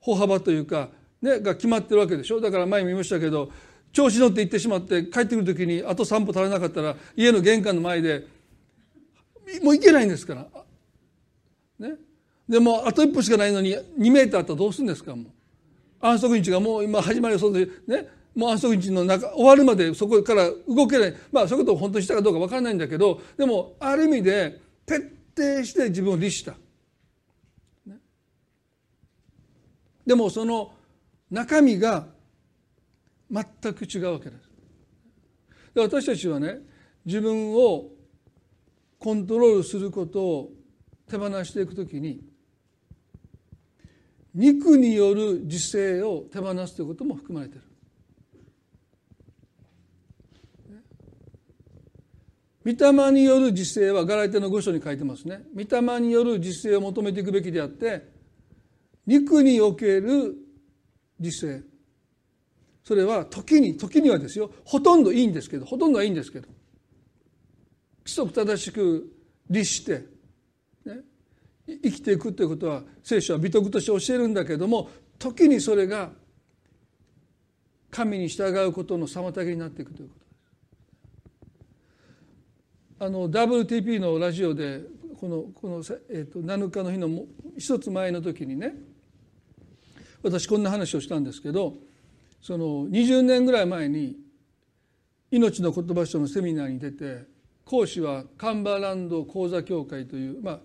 [0.00, 0.88] 歩幅というか、
[1.22, 2.40] ね、が決まってるわけでしょ。
[2.40, 3.50] だから前も言いましたけど
[3.92, 8.26] 調子乗って行ってしまって帰ってくる時にあと3歩足らなかったら家の玄関の前で
[9.62, 10.46] もう行けないんですから。
[11.78, 11.94] ね、
[12.48, 15.26] でもあと一歩しかないのに2メーターあったらどうするんですかもう。
[16.00, 18.08] 安息日がもう今始まりそうでね。
[18.34, 21.14] もう安息日の中終わるまでそこから動けない。
[21.32, 26.52] まあそういうことを本当にしたかどうか分からないんだけどでもある意味で徹底して自分を律した。
[27.86, 27.98] ね、
[30.10, 30.72] でもその
[31.30, 32.04] 中身が
[33.30, 33.44] 全
[33.74, 34.50] く違うわけです。
[35.72, 36.56] で私たちはね
[37.04, 37.90] 自分を
[38.98, 40.50] コントロールすることを
[41.08, 42.24] 手放していくときに
[44.34, 47.64] 肉による自制を手放すということも含まれている。
[52.64, 58.19] 御霊による自制はガラテの御書に書いてますね御霊による自制を求めていくべきであって
[59.10, 60.36] 肉における
[61.18, 61.62] 自制
[62.84, 64.52] それは時に時にはですよ。
[64.64, 66.46] ほとんどいいんですけどほとんどはいいんですけど。
[68.06, 69.12] 規則正しく
[69.48, 70.06] 律して、
[70.84, 71.00] ね、
[71.66, 76.10] 生きていくということは聖書は美徳として教えるんだけども時にそれが
[77.90, 80.14] 神に従うことの妨げになっていくというこ
[82.98, 84.82] とあの WTP のラジオで
[85.20, 87.24] このこの、えーと、7日の日の
[87.58, 88.74] 一つ前の時にね
[90.22, 91.74] 私こんな話をしたんですけど
[92.42, 94.16] その20年ぐらい前に
[95.30, 97.24] 命の言葉書のセミナーに出て
[97.64, 100.60] 講師はカンバーランド講座協会という、まあ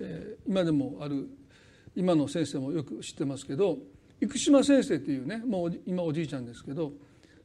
[0.00, 1.28] えー、今でもある
[1.94, 3.78] 今の先生もよく知ってますけど
[4.20, 6.92] 生島先生っていうねもう今おじいちゃんですけど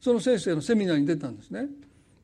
[0.00, 1.66] その先生のセミナーに出たんですね。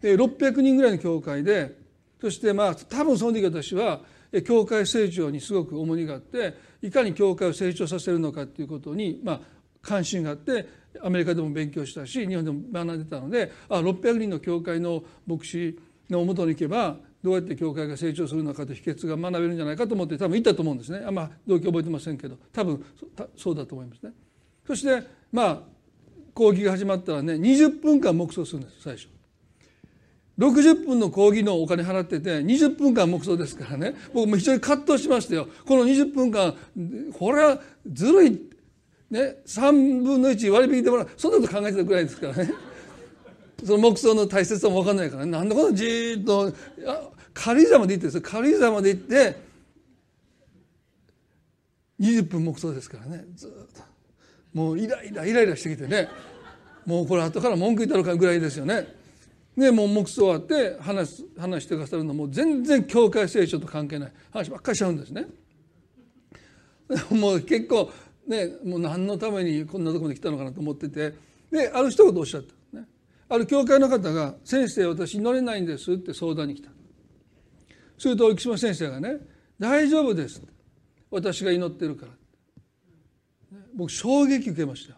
[0.00, 1.76] で600人ぐらいの教会で
[2.20, 4.00] そしてまあ多分その時私は
[4.42, 9.40] 教会成長にすごく重荷があっていかに教会を成長させるのかということにまあ
[9.83, 10.68] 関心があって
[11.03, 15.79] アメリカでも勉強したし日本でも学んでたのであ600人の教会の牧師
[16.11, 22.85] のもとに行けばどうやって教会が成長するのかという秘訣が学べるんじゃないかと思って多分行ったと思うんですねあんま動機覚えてませんけど多分
[23.37, 24.12] そうだと思いますね。
[24.66, 25.59] そしてまあ
[26.35, 29.15] 講義が始まったらね20分間黙想するんです最初。
[30.38, 33.94] 60分の講義のお金払ってて20分間黙想ですからね。
[34.12, 35.49] 僕も非常に葛藤しましたよ。
[35.64, 36.55] この20分間
[37.18, 38.42] これはずるい。
[39.09, 41.09] ね3分の1割引いてもらう。
[41.16, 42.53] そんなこと考えてたぐらいですからね。
[43.64, 45.31] その黙想の大切さも分かんないからね。
[45.31, 46.53] なんでこんなじーっと。
[47.32, 49.37] 軽井沢まで行ってです軽井沢まで行って
[52.01, 53.24] 20分黙想ですからね。
[53.34, 53.82] ずっと。
[54.53, 56.09] もうイライライライラしてきてね。
[56.84, 58.95] もうこれ後から文句言ったのかぐらいですよね。
[59.57, 64.12] でもう目想終わって話話してくださるのも全然教会聖書と関係ない。
[64.30, 65.26] 話ばっかりしちゃうんですね。
[67.11, 67.90] もう結構
[68.26, 71.14] ねもう何のためにこんなところに来たのかなと思ってて。
[71.50, 72.86] である一言おっしゃった、ね、
[73.28, 76.70] ある教会の方が「先生私祈れないんです」って相談に来た。
[77.96, 79.18] すると生島先生がね
[79.59, 80.42] 「大丈夫です」
[81.11, 82.12] 私が祈ってるから。
[83.76, 84.94] 僕衝撃受けました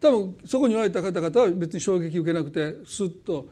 [0.00, 3.48] 多分そこにおられた方々は別に衝撃受けなくてスッと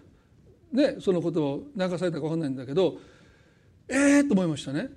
[0.72, 2.99] ねその言葉を流されたか分かんないんだけど
[3.88, 4.88] ええー、と思いましたね。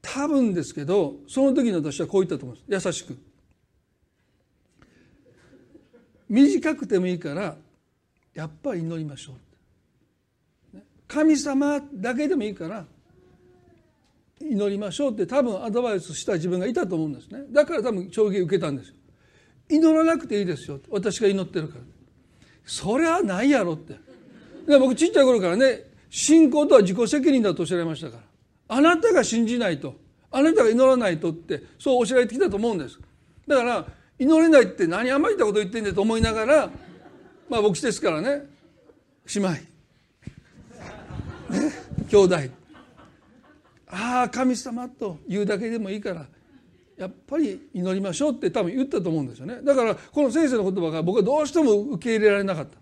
[0.00, 2.86] 多分ですけどその時の私はこう言ったと思います。
[2.86, 3.18] 優しく。
[6.28, 7.56] 短くてもいいから
[8.34, 10.78] やっぱり祈りましょう。
[11.06, 12.86] 神様だけでもいいから
[14.40, 17.44] 祈りましょうって多分アドバイスした自分がいたと思うんですね。
[17.50, 18.94] だから多分衝撃受けたんですよ。
[19.68, 20.80] 祈らなくていいですよ。
[20.90, 21.80] 私が祈ってるから
[22.64, 23.96] それはないやろって。
[24.66, 28.22] 僕ちっちゃい頃からね信仰とは自己責任だとおっしゃられましたから。
[28.76, 29.94] あなたが信じないと。
[30.30, 32.98] あなたが祈らないとってそうおっしゃられてきたと思うんです。
[33.46, 33.86] だから
[34.18, 36.70] 祈れないって何甘いたこと言ってんだと思いながら
[37.48, 38.46] まあ牧師ですからね。
[39.34, 39.56] 姉妹。
[42.08, 42.36] 兄弟。
[43.88, 46.26] ああ神様と言うだけでもいいから。
[46.96, 49.60] やっぱり祈りましょうって多分言ったと思うんですよね。
[49.62, 52.78] だからこの先生の言葉が僕はどうしても受け入れられなかった。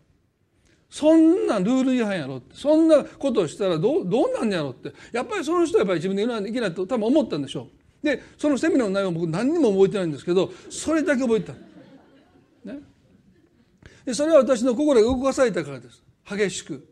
[0.90, 2.54] そんなルール違反やろって。
[2.54, 4.92] そんなことをしたらどうどうなんやろって。
[5.12, 7.68] やっぱりその人はやっぱり自分で言わないといけないと多分思ったんでしょ
[8.02, 8.06] う。
[8.06, 11.52] でそのセミナーの内容僕何にも覚えてないんですけどそれだけ覚えてた、
[12.72, 12.80] ね、
[14.04, 16.02] でそれは私の心が動かされたからです。
[16.28, 16.88] 激しく。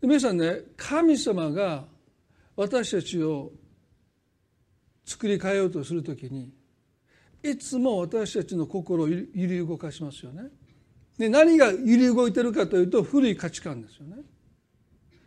[0.00, 1.84] 皆さんね神様が
[2.56, 3.52] 私たちを
[5.04, 6.52] 作り変えようとするときに
[7.42, 10.44] いつも私たちの心を揺り動かしますよね。
[11.18, 14.16] で何が揺り動いてるかというと古い価値観ですよね。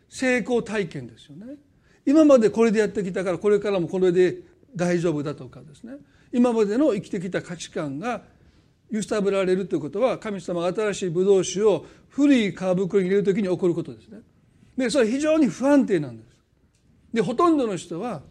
[0.08, 1.56] 成功体験ですよね。
[2.04, 4.38] 今までこれでやってきたからこれからもこれで
[4.74, 5.94] 大丈夫だとかですね
[6.32, 8.22] 今までの生きてきた価値観が
[8.90, 14.20] 揺さぶられるということは神様が新しいブドウ酒を古い皮袋に入れる時に起こることですね。
[14.76, 16.27] でそれは非常に不安定なんです。
[17.12, 18.22] でほとんどの人は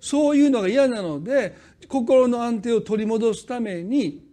[0.00, 1.56] そういうのが嫌なので
[1.88, 4.26] 心の安定を取り戻すために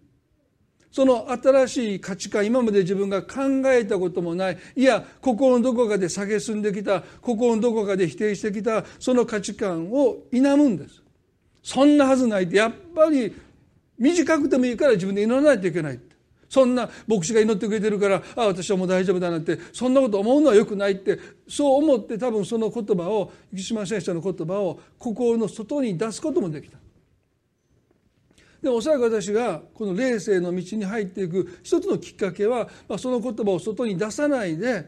[0.91, 11.01] その新しい価値観今まで自分が考えたこともないいや心のどこかで蔑んできた心のどこかで否定してきたその価値観を否むんです。
[11.63, 12.43] そんなはずない。
[12.43, 13.33] ってやっぱり
[13.97, 15.99] 短くてもいいから自分で祈らないといけない。
[16.53, 21.17] そんな牧師が祈ってくれてるからあ私はもう大丈夫だなんてそんなこと思うのはよくないって
[21.49, 26.77] そう思って多分その言葉を生島先生の言葉を心の外に出すこともできた。
[28.61, 34.85] でもおそらく私がこの霊性の道に入っていく一つのきっかけは、まあ、その言葉を外に出さないで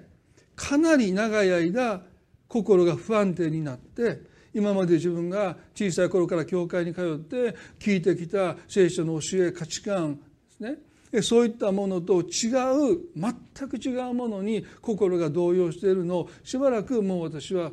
[0.56, 2.04] かなり長い間
[2.48, 4.22] 心が不安定になって
[4.54, 10.78] 今まで自分が小さい頃から教会に通って聞いてきた聖書の教え価値観ですね
[11.22, 12.50] そういったものと違
[12.94, 17.72] う全く違うものに心が動揺しているのをしばらくもう私は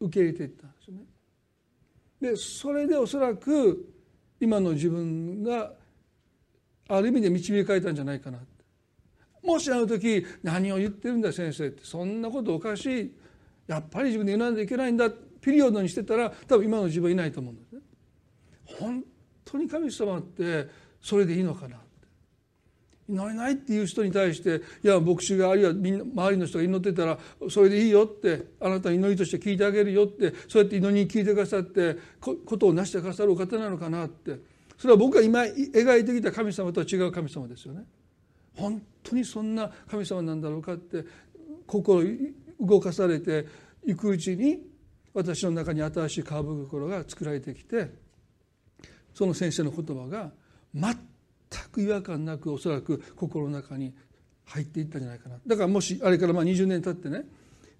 [0.00, 1.00] 受け入れていったんですよね。
[2.20, 3.92] でそれでおそらく
[4.40, 5.72] 今の自分が
[6.88, 8.38] ある意味で導かれたんじゃないかな
[9.42, 13.14] もしあの時何を言ってるんだ先生ってそんなことおかしい
[13.66, 17.80] やっぱり自分で言わないといけないんだピリオドにしてたら多分今の自分はいないと思うんですね。
[18.64, 19.04] 本
[19.44, 20.66] 当に神様って
[21.00, 21.83] それでいいのかな
[23.08, 27.18] 祈れないっていう人に対していや牧師があるいはみんな周りの人が祈ってたら
[27.50, 34.38] それでいいよってあなた祈りとして聞いてあげるよってそうやって祈りに聞いてくださってことを成してくださるお方なのかなって
[34.78, 37.84] それは僕が今描いてきた神様とは違う神様ですよね。
[38.56, 41.04] 本当にそんな神様なんだろうかって
[41.66, 42.04] 心
[42.60, 43.46] 動かされて
[43.84, 44.60] いくうちに
[45.12, 47.90] 私の中に新しい皮袋が作られてきて
[49.14, 50.30] その先生の言葉が
[50.74, 50.96] 全
[51.74, 53.92] く違和感なくおそらく心の中に
[54.46, 55.36] 入っていったんじゃないかな。
[55.44, 57.24] だからもしあれからまあ20年経ってね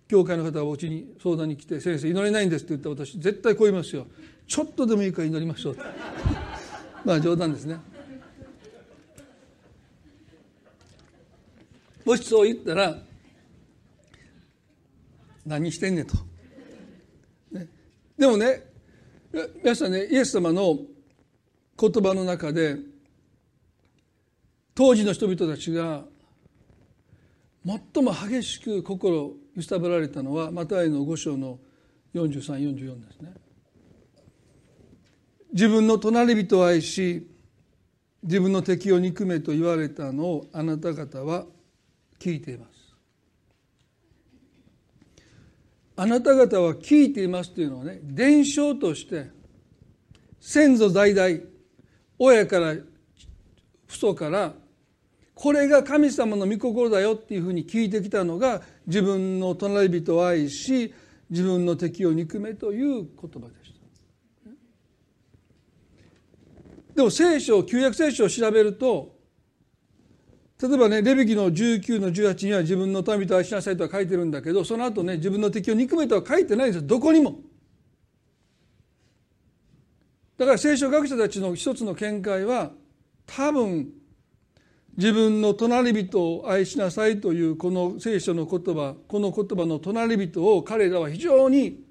[0.09, 4.07] 教会の方がお家に相談に来て「先生祈れないんです」って言ったら私絶対こう言いますよ
[4.49, 5.77] 「ちょっとでもいいから祈りましょう」
[7.05, 7.79] まあ冗談ですね。
[12.05, 13.03] もしそう言ったら
[15.47, 16.17] 何してんねんと、
[17.53, 17.67] ね、
[18.19, 18.67] でもね
[19.63, 20.81] 皆さんねイエス様の
[21.79, 22.77] 言葉の中で
[24.75, 26.03] 当時の人々たちが
[27.65, 31.59] 最も激しく心を揺さぶられたのはマタイの5章の
[32.15, 33.35] 4344ですね。
[35.53, 37.29] 自分の隣人を愛し
[38.25, 41.47] 自分の敵を憎めと言われたのをあなた方は
[42.19, 42.71] 聞いています。
[45.97, 49.31] あなた方は聞いていますというのはね伝承として
[50.41, 51.41] 先祖代々
[52.19, 52.75] 親から
[53.87, 54.53] 父祖から
[55.35, 60.95] これが神様の御心だよっていうふうに聞いてきたのが自分の隣人を愛し
[61.29, 63.09] 自分の敵を憎めという言
[63.43, 63.75] 葉でし
[64.45, 64.51] た
[66.95, 69.15] でも聖書旧約聖書を調べると
[70.63, 77.41] 例えばねレビキの19の18には自分の民と愛しなさいとは書いてるんだけどその後ね自分の敵を憎めとは書いてないんですよどこにも。
[80.39, 82.73] だから聖書学者たちの一つの見解は
[83.27, 83.89] 多分
[84.97, 91.85] 自分の隣人を愛しなさいというこの聖書の言葉この言葉の隣人を彼らは非常に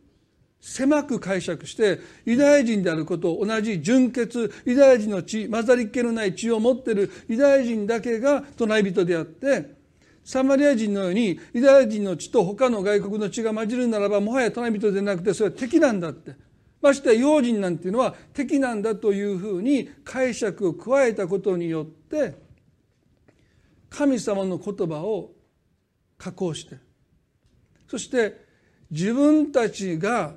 [0.61, 9.75] 狭く解釈してユダヤ人であること同じ純血ユダヤ人の血混ざりっ気のない血を持っているユダヤ人だけが隣人であって
[10.23, 16.35] サマリア人のようにユダヤ人の血と他の外国の血が混じるならばもはや隣人でなくてそれは敵なんだって。
[16.81, 22.35] まして用心なんていうのは敵なんだというふうに解釈を加えたことによって
[23.93, 25.31] 神様の言葉を
[26.17, 26.77] 加工して
[27.87, 28.43] そして
[28.89, 30.33] 自分たちが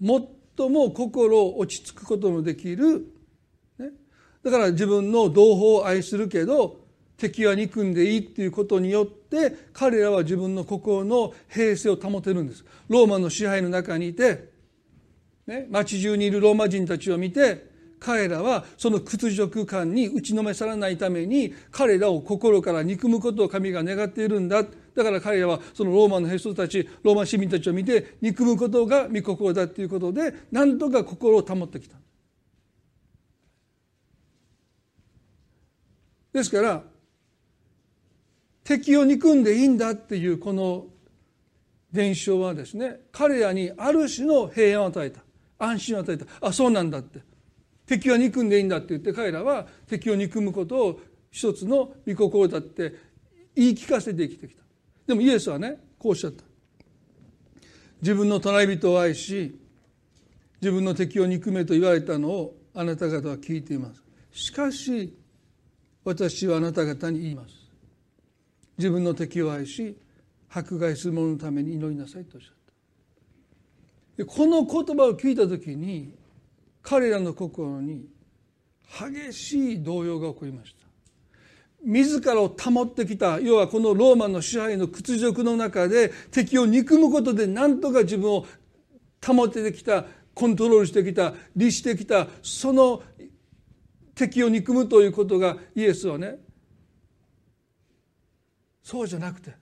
[0.00, 3.06] 最も心を落ち着くことのできる、
[3.78, 3.90] ね、
[4.42, 6.80] だから自分の同胞を愛するけど
[7.18, 12.64] 敵は憎んでいいっていうことによって彼らは自分の心の平静を保てるんです。
[12.88, 14.48] ローマの支配の中にいて、
[15.46, 17.69] ね、街中にいるローマ人たちを見て
[18.00, 24.64] 彼らはその屈辱感に打ちのめさらないために彼らを心から憎むことを神が願っているんだ。
[24.64, 31.96] だから彼らはそのローマの兵士たちローマ市民たちを見て憎むことが御心だということで何とか心を保ってきた。
[36.32, 36.82] ですから
[38.64, 40.86] 敵を憎んでいいんだっていうこの
[41.92, 45.20] 伝承はですね彼らにある種の平安を与えた。
[45.58, 46.26] 安心を与えた。
[46.40, 47.29] あそうなんだって。
[47.90, 51.00] 敵は憎んでいいんだって言って彼らは敵を憎むことを
[51.32, 52.94] 一つの御心だって
[53.56, 54.62] 言い聞かせて生きてきた。
[55.08, 56.44] でもイエスはねこうおっしゃった。
[58.00, 59.58] 自分の隣人を愛し
[60.60, 64.04] 自分の敵を憎めと言われたのをあなた方は聞いています。
[64.30, 65.12] しかし
[66.04, 67.54] 私はあなた方に言います。
[68.78, 69.98] 自分の敵を愛し
[70.48, 72.54] 迫害する者のために祈りなさいとおっしゃっ
[74.16, 74.24] た。
[74.26, 76.19] この言葉を聞いた時に
[76.82, 78.06] 彼らの心に
[78.88, 80.80] 激しい動揺が起こりました。
[81.82, 88.46] 自らを保ってきた要はこのローマの支配の屈辱の中で敵を憎むことで何とか自分を
[89.24, 90.04] 保ててきた
[90.34, 93.02] コントロールしてきた律してきたその
[94.14, 96.36] 敵を憎むということがイエスはね
[98.82, 99.54] そうじゃなくて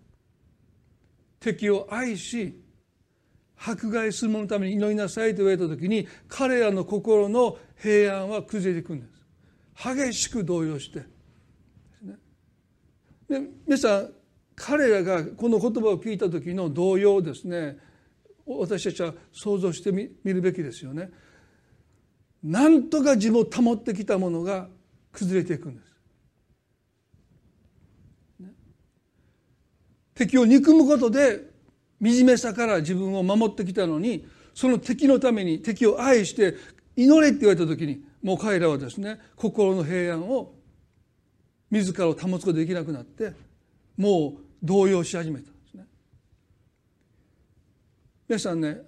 [1.38, 2.60] 敵を愛し
[3.58, 9.18] 迫害する者のために祈りなさいと言われた時に彼らの心の平安は崩れていくんです。
[9.76, 11.00] 激しく動揺して。
[13.28, 14.12] で皆さん
[14.54, 17.76] 彼らがこの言葉を聞いた時の動揺をですね
[18.46, 21.10] 私たちは想像してみるべきですよね。
[22.42, 24.68] なんとか自分を保ってきたものが
[25.12, 25.88] 崩れていくんです、
[30.14, 31.57] 敵を憎むことで
[32.02, 36.54] 惨めさから自分を守ってきたのにその敵のために敵を愛して
[36.96, 40.54] 祈れって言われた時にもう彼らはですね心の平安を
[41.70, 43.32] 自らを保つことができなくなって
[43.96, 45.84] もう動揺し始めたんですね。
[48.28, 48.78] 皆さんね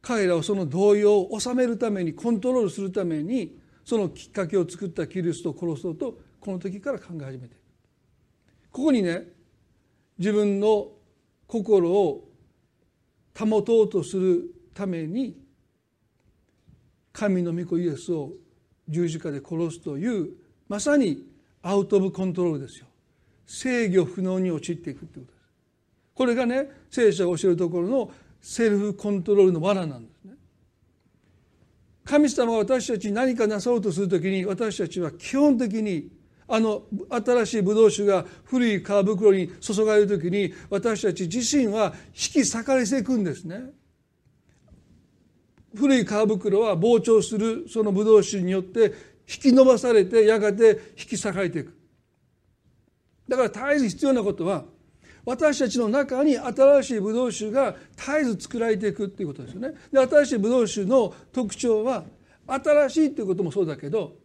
[0.00, 7.56] 彼らはその動揺を収めるためにコントロールするためにそのきっかけを作ったキリストを殺そうとこの時から考え始めている。
[8.72, 9.28] ここにね
[10.18, 10.88] 自分の
[11.52, 12.24] 心を
[13.38, 15.38] 保とうとするために
[17.12, 18.30] 神の御子イエスを
[18.88, 20.30] 十字架で殺すという
[20.66, 21.26] まさに
[21.60, 22.86] アウト・オブ・コントロールですよ。
[23.44, 25.44] 制御不能に陥っていくってことです。
[26.14, 30.32] これがね聖書が教えるところのセルフコントロールの罠なんですね。
[32.02, 36.08] 神様が私たちに何かなさろうとするときに私たちは基本的に
[36.48, 43.70] あの新しいブドウ酒が古い皮袋に注がれる時に私たち自身は引き裂かれていくんですね。
[45.74, 48.92] 古い皮袋は膨張するそのブドウ酒によって
[49.28, 51.76] 引き伸ばされてやがて引き裂かれていく。
[53.28, 54.64] だから絶えず必要なことは
[55.24, 59.74] 私たちの中に新しいブドウ酒が絶えず作られていくっていうことですよね。
[59.92, 62.04] で新しいブドウ酒の特徴は
[62.46, 64.16] 新しいっていうこともそうだけど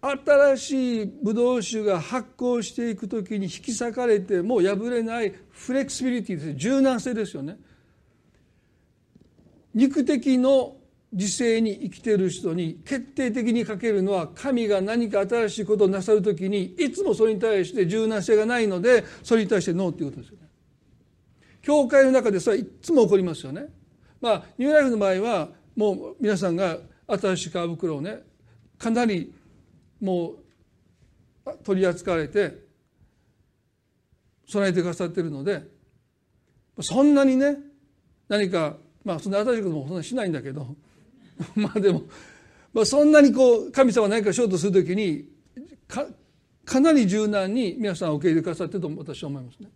[0.00, 7.58] 新しいブドウ酒が発酵していく時に引き裂かれても破れないフレキシビリティです柔軟性ですよね。
[9.74, 10.76] 肉的の
[11.12, 20.48] 時世に生きている人に決定的にかけるのは神が何か新しいことをなさる時にいつもそれに対して柔軟性がないのでそれに対してノーっていうことですよね。
[21.62, 23.66] 教会の中でそれはいつも起こりますよね。
[24.20, 28.22] まあニューライフの場合はもう皆さんが新しい皮袋をね
[28.78, 29.32] かなり
[30.00, 30.34] も
[31.46, 32.58] う取り扱われて
[34.46, 35.62] 備えてくださっているので
[36.80, 37.56] そんなにね
[38.28, 40.76] 何かまあそんな新しいこともそんなにしないんだけど
[41.54, 42.02] まあでも、
[42.72, 45.28] まあ、そんなにこう神様何かしようとするときに
[45.86, 46.06] か
[46.64, 49.70] かなり柔軟に皆さん受け入れくださってると私は思いますね。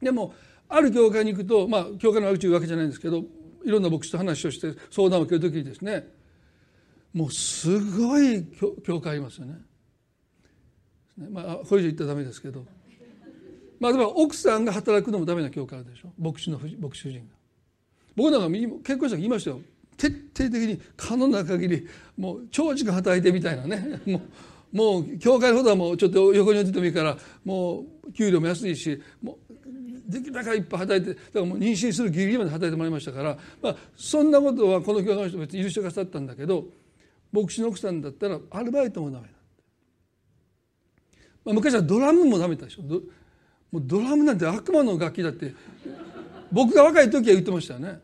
[0.00, 0.34] でも
[0.68, 3.24] ある教会に行くとまあ教会の悪口言うわけじゃないんですけど
[3.64, 6.08] いろんな牧師と話をして相談を受ける時にですね
[7.12, 8.44] もうすごい
[8.84, 9.54] 教会ありますよね。
[11.30, 12.64] まあこれ以上言ったらダメですけど。
[13.78, 16.12] まあでも奥さんが働くのもダメな教会でしょ。
[16.18, 17.24] 牧師の牧師夫人が。
[18.14, 19.60] 僕なんか結婚した時言いましたよ。
[19.96, 21.86] 徹底的に可能な限り
[22.16, 24.00] もう長時間働いてみたいなね。
[24.06, 24.20] もう
[24.72, 29.56] もう教会のことはもうちょっと横に置いてもいいからもう給料も安いしもう
[30.06, 36.66] できるだけいっぱい働いてだからもう妊娠するギリギリまで働いてもらいましたから、まあ、そんなことはこの教会の人別に許してくださったんだけど
[37.36, 39.32] 牧師の奥さんだったらアルバイトもダメだ、
[41.44, 42.82] まあ、昔はドラムもダメだでしょ。
[42.82, 45.54] もうドラムなんて悪魔の楽器だって。
[46.50, 48.00] 僕が若い時は言ってましたよね。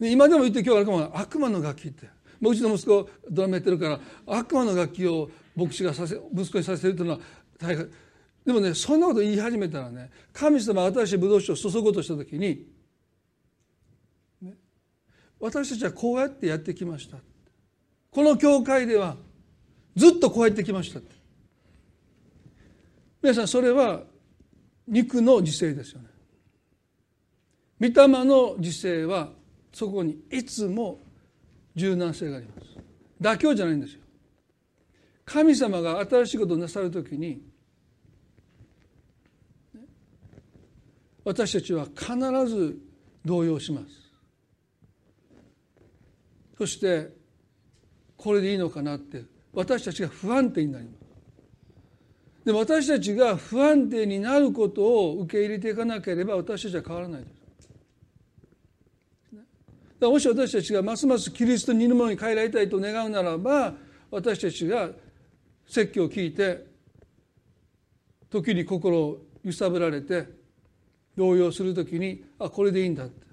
[0.00, 2.08] で今でも言って今日は悪魔の楽器って。
[2.40, 7.20] うちの息子ドラムやってるから悪魔の楽器を牧師がさせ息子にさせるというのは
[7.58, 7.90] 大変。
[8.44, 12.66] でもねそんなこと言い始めたらね神様が新しいブドウ酒を注ごうとした時に、
[14.42, 14.54] ね、
[15.40, 17.18] 私たちはこうやってやってきました。
[18.14, 19.16] この教会では
[19.96, 21.00] ずっとこうやってきました
[23.20, 24.02] 皆さんそれは
[24.86, 26.08] 肉の自制ですよね。
[27.80, 29.30] 御霊の自制は
[29.72, 31.00] そこにいつも
[31.74, 32.68] 柔軟性があります。
[33.20, 34.00] 妥協じゃないんですよ。
[35.24, 37.42] 神様が新しいことをなさるときに
[41.24, 42.14] 私たちは必
[42.46, 42.78] ず
[43.24, 43.86] 動揺します。
[46.58, 47.23] そして
[48.24, 49.22] これでいいのかなって。
[49.52, 50.94] 私たちが不安定になります。
[52.46, 57.28] で私たちが不安定になることを受け入れていかなければ私たちは変わらないで
[60.00, 60.08] す。
[60.08, 63.74] もし私たちがますますキリストに似るものに変えられたいと願うならば
[64.10, 64.90] 私たちが
[65.66, 66.66] 説教を聞いて
[68.28, 70.26] 時に心を揺さぶられて
[71.16, 73.24] 動揺する時にあこれでいいんだって。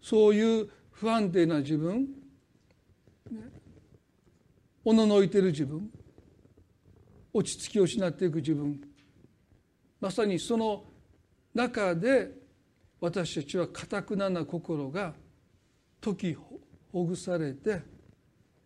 [0.00, 2.19] そういう不安定な自分
[4.84, 5.90] おののいている自分。
[7.32, 8.80] 落ち着きを失っていく自分。
[10.00, 10.84] まさにその
[11.54, 12.32] 中で
[13.00, 15.14] 私たちはかたくなな心が
[16.00, 16.36] 時
[16.92, 17.82] ほぐされて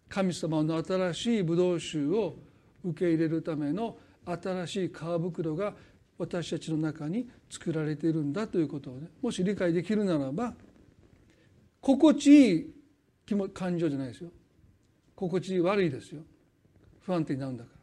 [0.08, 2.36] 神様の新しいブドウ酒を
[2.84, 3.96] 受け入れるための
[4.26, 5.74] 新しい皮袋が
[6.18, 10.54] 私たちの中に作られているんだということをねもし理解できるならば
[11.80, 12.74] 心地いい
[13.52, 14.30] 感情じゃないですよ。
[15.14, 16.22] 心地悪いですよ。
[17.00, 17.74] 不安定になるんだから。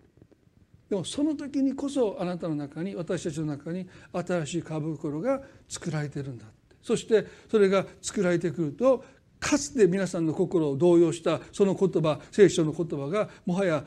[0.90, 6.76] でもその時にこそあなたの中に私たちの中に新しい皮袋が作られてるんだって。
[6.82, 9.04] そしてそれが作られてくると
[9.40, 13.84] かつて皆さんの心を動揺したその言葉聖書の言葉がもはや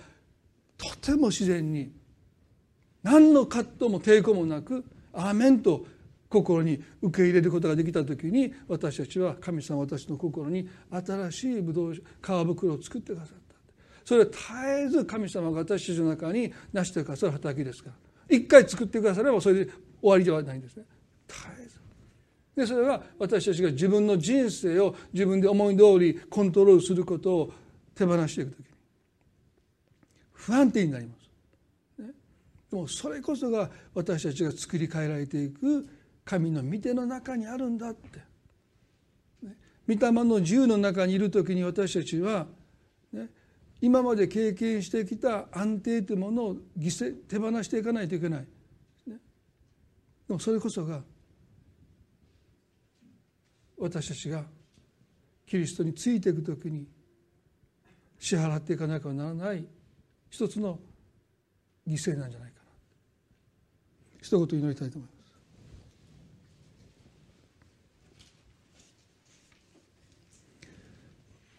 [0.76, 1.92] とても自然に
[3.02, 5.86] 何の葛藤も抵抗もなく「アーメン」と
[6.34, 13.54] 心に受け入れることができた時に私たちは神様私の心に新しいぶどう皮袋を作ってくださった。
[14.04, 14.38] それは絶
[14.86, 18.36] えず神様が私たちの中に成してくださる働きですから。
[18.36, 20.84] 一回作ってくださればそれで終わりではないんですね。
[21.28, 21.84] 絶えず。
[22.56, 27.52] でそれは私たちが自分の人生を自分で思い通りコントロールすることを
[27.94, 28.64] 手放していく時に
[30.32, 31.14] 不安定になりま
[31.98, 32.10] す、ね、
[32.70, 35.86] でもそれこそが私たちが作り変えられていく
[36.24, 38.20] 神の御手の中にあるんだって、
[39.86, 42.46] 御霊の自由の中にいる時に私たちは
[43.12, 43.28] ね。
[43.80, 48.46] 今まで経験してきた安定というものを犠牲手放していかないといけない、
[49.06, 49.12] で
[50.28, 51.02] もそれこそが
[53.76, 54.44] 私たちが
[55.44, 56.86] キリストについていく時に
[58.18, 59.66] 支払っていかなければならない
[60.30, 60.78] 一つの
[61.86, 62.64] 犠牲なんじゃないかな。
[64.22, 65.13] 一言祈りたいと思います。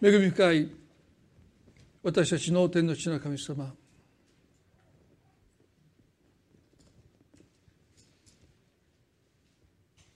[0.08, 0.70] 恵み深い
[2.03, 3.74] 私たちの天の父の神様。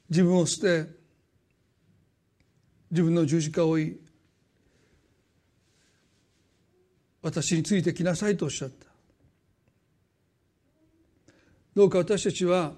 [0.07, 0.87] 自分を捨て
[2.91, 3.99] 自分の十字架を追い
[7.23, 8.85] 私についてきなさいとおっしゃった。
[11.73, 12.73] どうか私たちは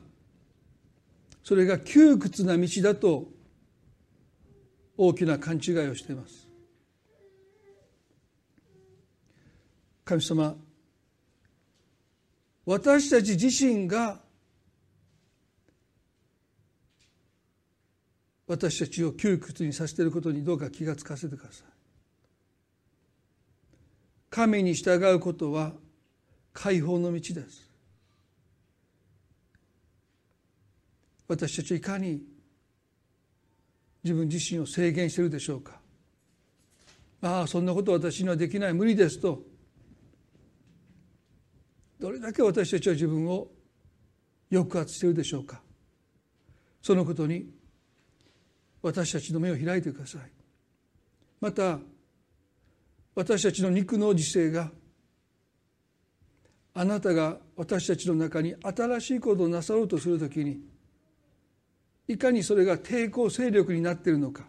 [1.44, 3.28] それが窮屈な道だと
[4.96, 6.51] 大きな勘違いをしています。
[10.12, 10.58] 神様
[12.66, 14.20] 私たち自身が
[18.46, 21.68] 私たちを窮屈にさせていることにどうか気がつかせてください。
[24.30, 25.72] 神に従うことは
[26.52, 27.70] 解放の道です。
[31.30, 32.22] 私たちいかに
[34.04, 35.80] 自分自身を制限しているでしょうか。
[37.22, 38.74] ああそんなこと私にはできない。
[38.74, 39.51] 無理ですと。
[42.02, 43.48] どれだけ私たちは自分を
[44.52, 45.62] 抑圧しているでしょうか。
[46.82, 47.48] そのことに
[48.82, 50.22] 私たちの目を開いてください。
[51.40, 51.78] また
[53.14, 54.72] 私たちの肉の自制が
[56.74, 60.60] あなたが私たちの中に新しいことをなさろうとするときに
[62.08, 64.46] いかにそれが抵抗勢力になっているのか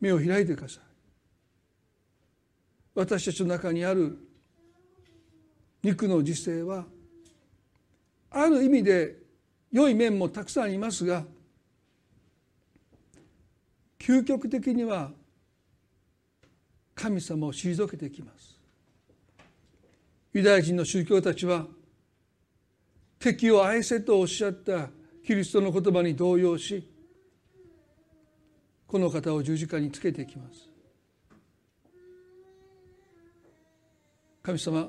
[0.00, 0.82] 目を開いてください。
[2.96, 4.27] 私たちの中にある
[5.82, 6.84] 肉の自制は
[8.30, 9.16] ある意味で
[9.70, 11.24] 良い面もたくさんありますが
[13.98, 15.10] 究極的には
[16.94, 18.58] 神様を退けてきます。
[20.32, 21.66] ユダヤ人の宗教たちは
[23.18, 24.88] 敵を愛せとおっしゃった
[25.24, 26.88] キリストの言葉に動揺し
[28.86, 30.68] この方を十字架につけていきます。
[34.42, 34.88] 神様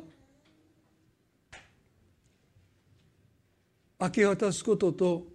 [3.99, 5.27] 明け渡すことと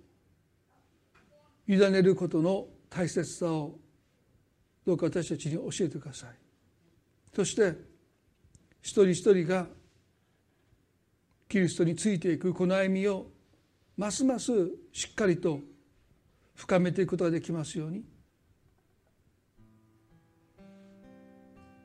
[1.69, 3.79] 委ねることの大切さを
[4.87, 6.31] どうか私たちに教えてください。
[7.35, 7.75] そして
[8.81, 9.67] 一人一人が
[11.49, 13.27] キリストについていくこの歩みを
[13.97, 14.53] ますます
[14.93, 15.61] しっかりと
[16.55, 18.05] 深めていくことができますように。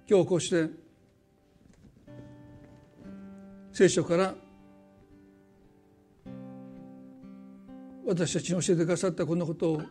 [0.10, 0.70] 今日こうして
[3.72, 4.34] 聖書から
[8.10, 9.82] 私たちに教えてくださったこのことを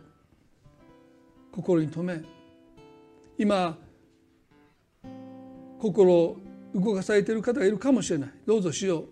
[1.53, 2.21] 心に留め
[3.37, 3.77] 今
[5.79, 6.37] 心を
[6.75, 8.29] 動かされている方がいるかもしれない。
[8.45, 9.05] どうぞしよう。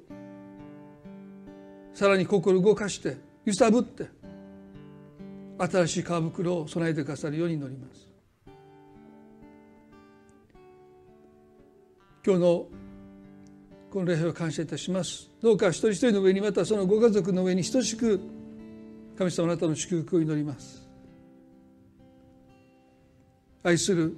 [1.98, 4.10] さらに心を動かして揺さぶって
[5.58, 8.10] 新しい皮袋を備えてくださるように祈ります。
[12.26, 12.68] 今日の
[13.90, 15.30] この礼拝を感謝いたします。
[15.42, 18.20] どうか一人一人の上にまたそのご家族の上に等しく
[19.18, 20.88] 神様あなたの祝福を祈ります。
[23.64, 24.16] 愛する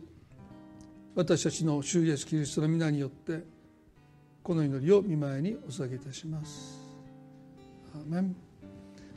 [1.16, 3.44] 私たちの主イエスキリストの皆によって
[4.44, 6.80] この祈りを見舞いにお捧げいたします。
[7.96, 8.36] アメン。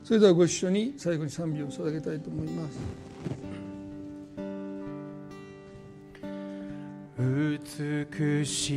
[0.05, 3.62] それではご一緒に最後に賛美を捧げたいと思います。
[7.23, 8.71] 美し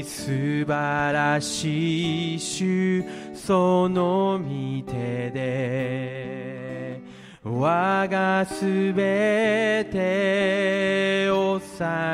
[0.00, 3.02] い素晴らしい主
[3.34, 7.00] その御手で
[7.42, 11.60] 我がすべて治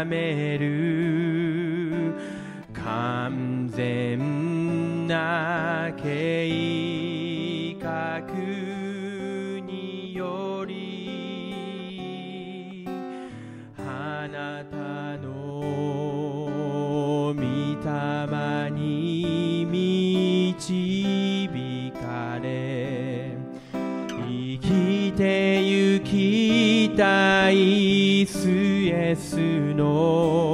[0.06, 2.14] める
[2.72, 6.46] 完全な計
[28.22, 29.36] いスイエス
[29.74, 30.47] の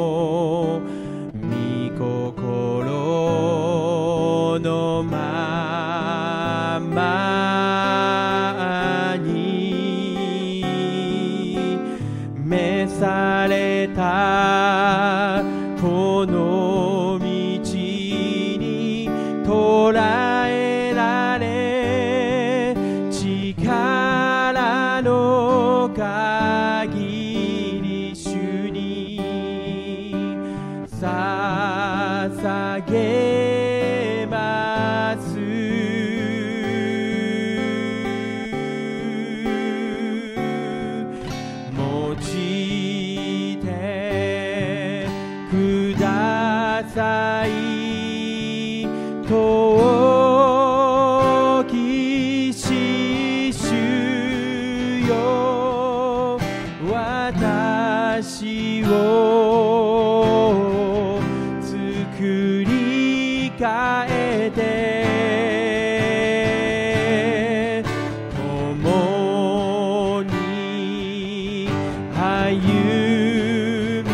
[74.05, 74.11] み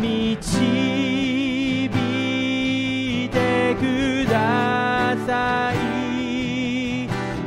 [0.00, 3.82] 導いてく
[4.30, 5.76] ださい。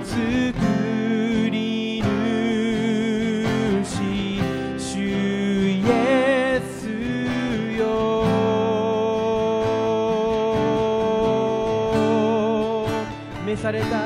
[0.03, 0.17] 作
[1.49, 2.03] り
[3.83, 4.41] し
[4.77, 4.83] 主
[5.69, 6.73] イエス
[7.77, 7.83] よ。
[13.45, 14.04] 召された。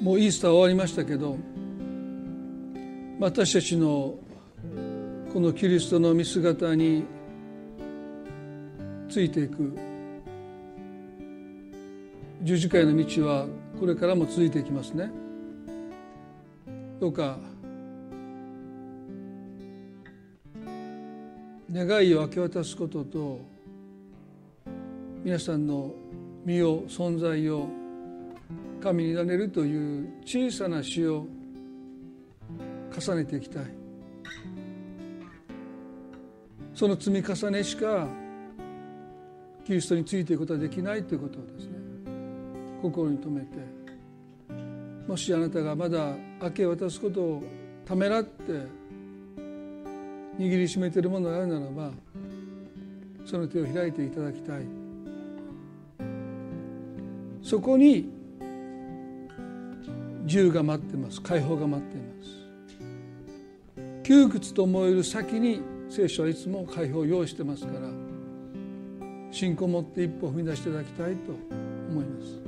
[0.00, 1.36] もうイースター終わりましたけど
[3.20, 4.14] 私たちの
[5.32, 7.04] このキリストの見姿に
[9.08, 9.72] ついていく。
[12.42, 13.46] 十字架への道は
[13.78, 15.08] これからも続いていきますね。
[16.98, 17.38] どうか
[21.72, 23.40] 願いを明け渡すことと
[25.22, 25.94] 皆さんの
[26.44, 27.68] 身を存在を
[28.82, 31.26] 神に委ねるという小さな死を
[32.98, 33.79] 重ねていきたい。
[36.80, 38.08] その積み重ねしか
[39.66, 41.74] キリストについていくことはできないということをですね
[42.80, 43.58] 心に留めて
[45.06, 47.42] もしあなたがまだ明け渡すことを
[47.84, 48.52] ためらって
[50.38, 51.90] 握りしめているものがあるならば
[53.26, 54.62] その手を開いていただきたい。
[57.42, 58.08] そこに
[60.24, 61.20] 自由が待ってます。
[61.20, 64.02] 解放が待っています。
[64.02, 65.60] 窮屈と思える先に
[65.90, 67.80] 聖書はいつも解放を用意してますから
[69.32, 71.32] 信仰を持って一歩踏み出していただきたいと
[71.90, 72.40] 思います。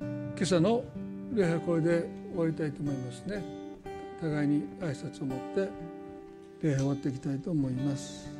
[0.00, 0.84] 今朝の
[1.32, 3.42] 礼拝これで終わりたいと思いますね。
[4.20, 5.68] 互いに挨拶を持って
[6.60, 8.37] 礼拝を終わっていきたいと思います。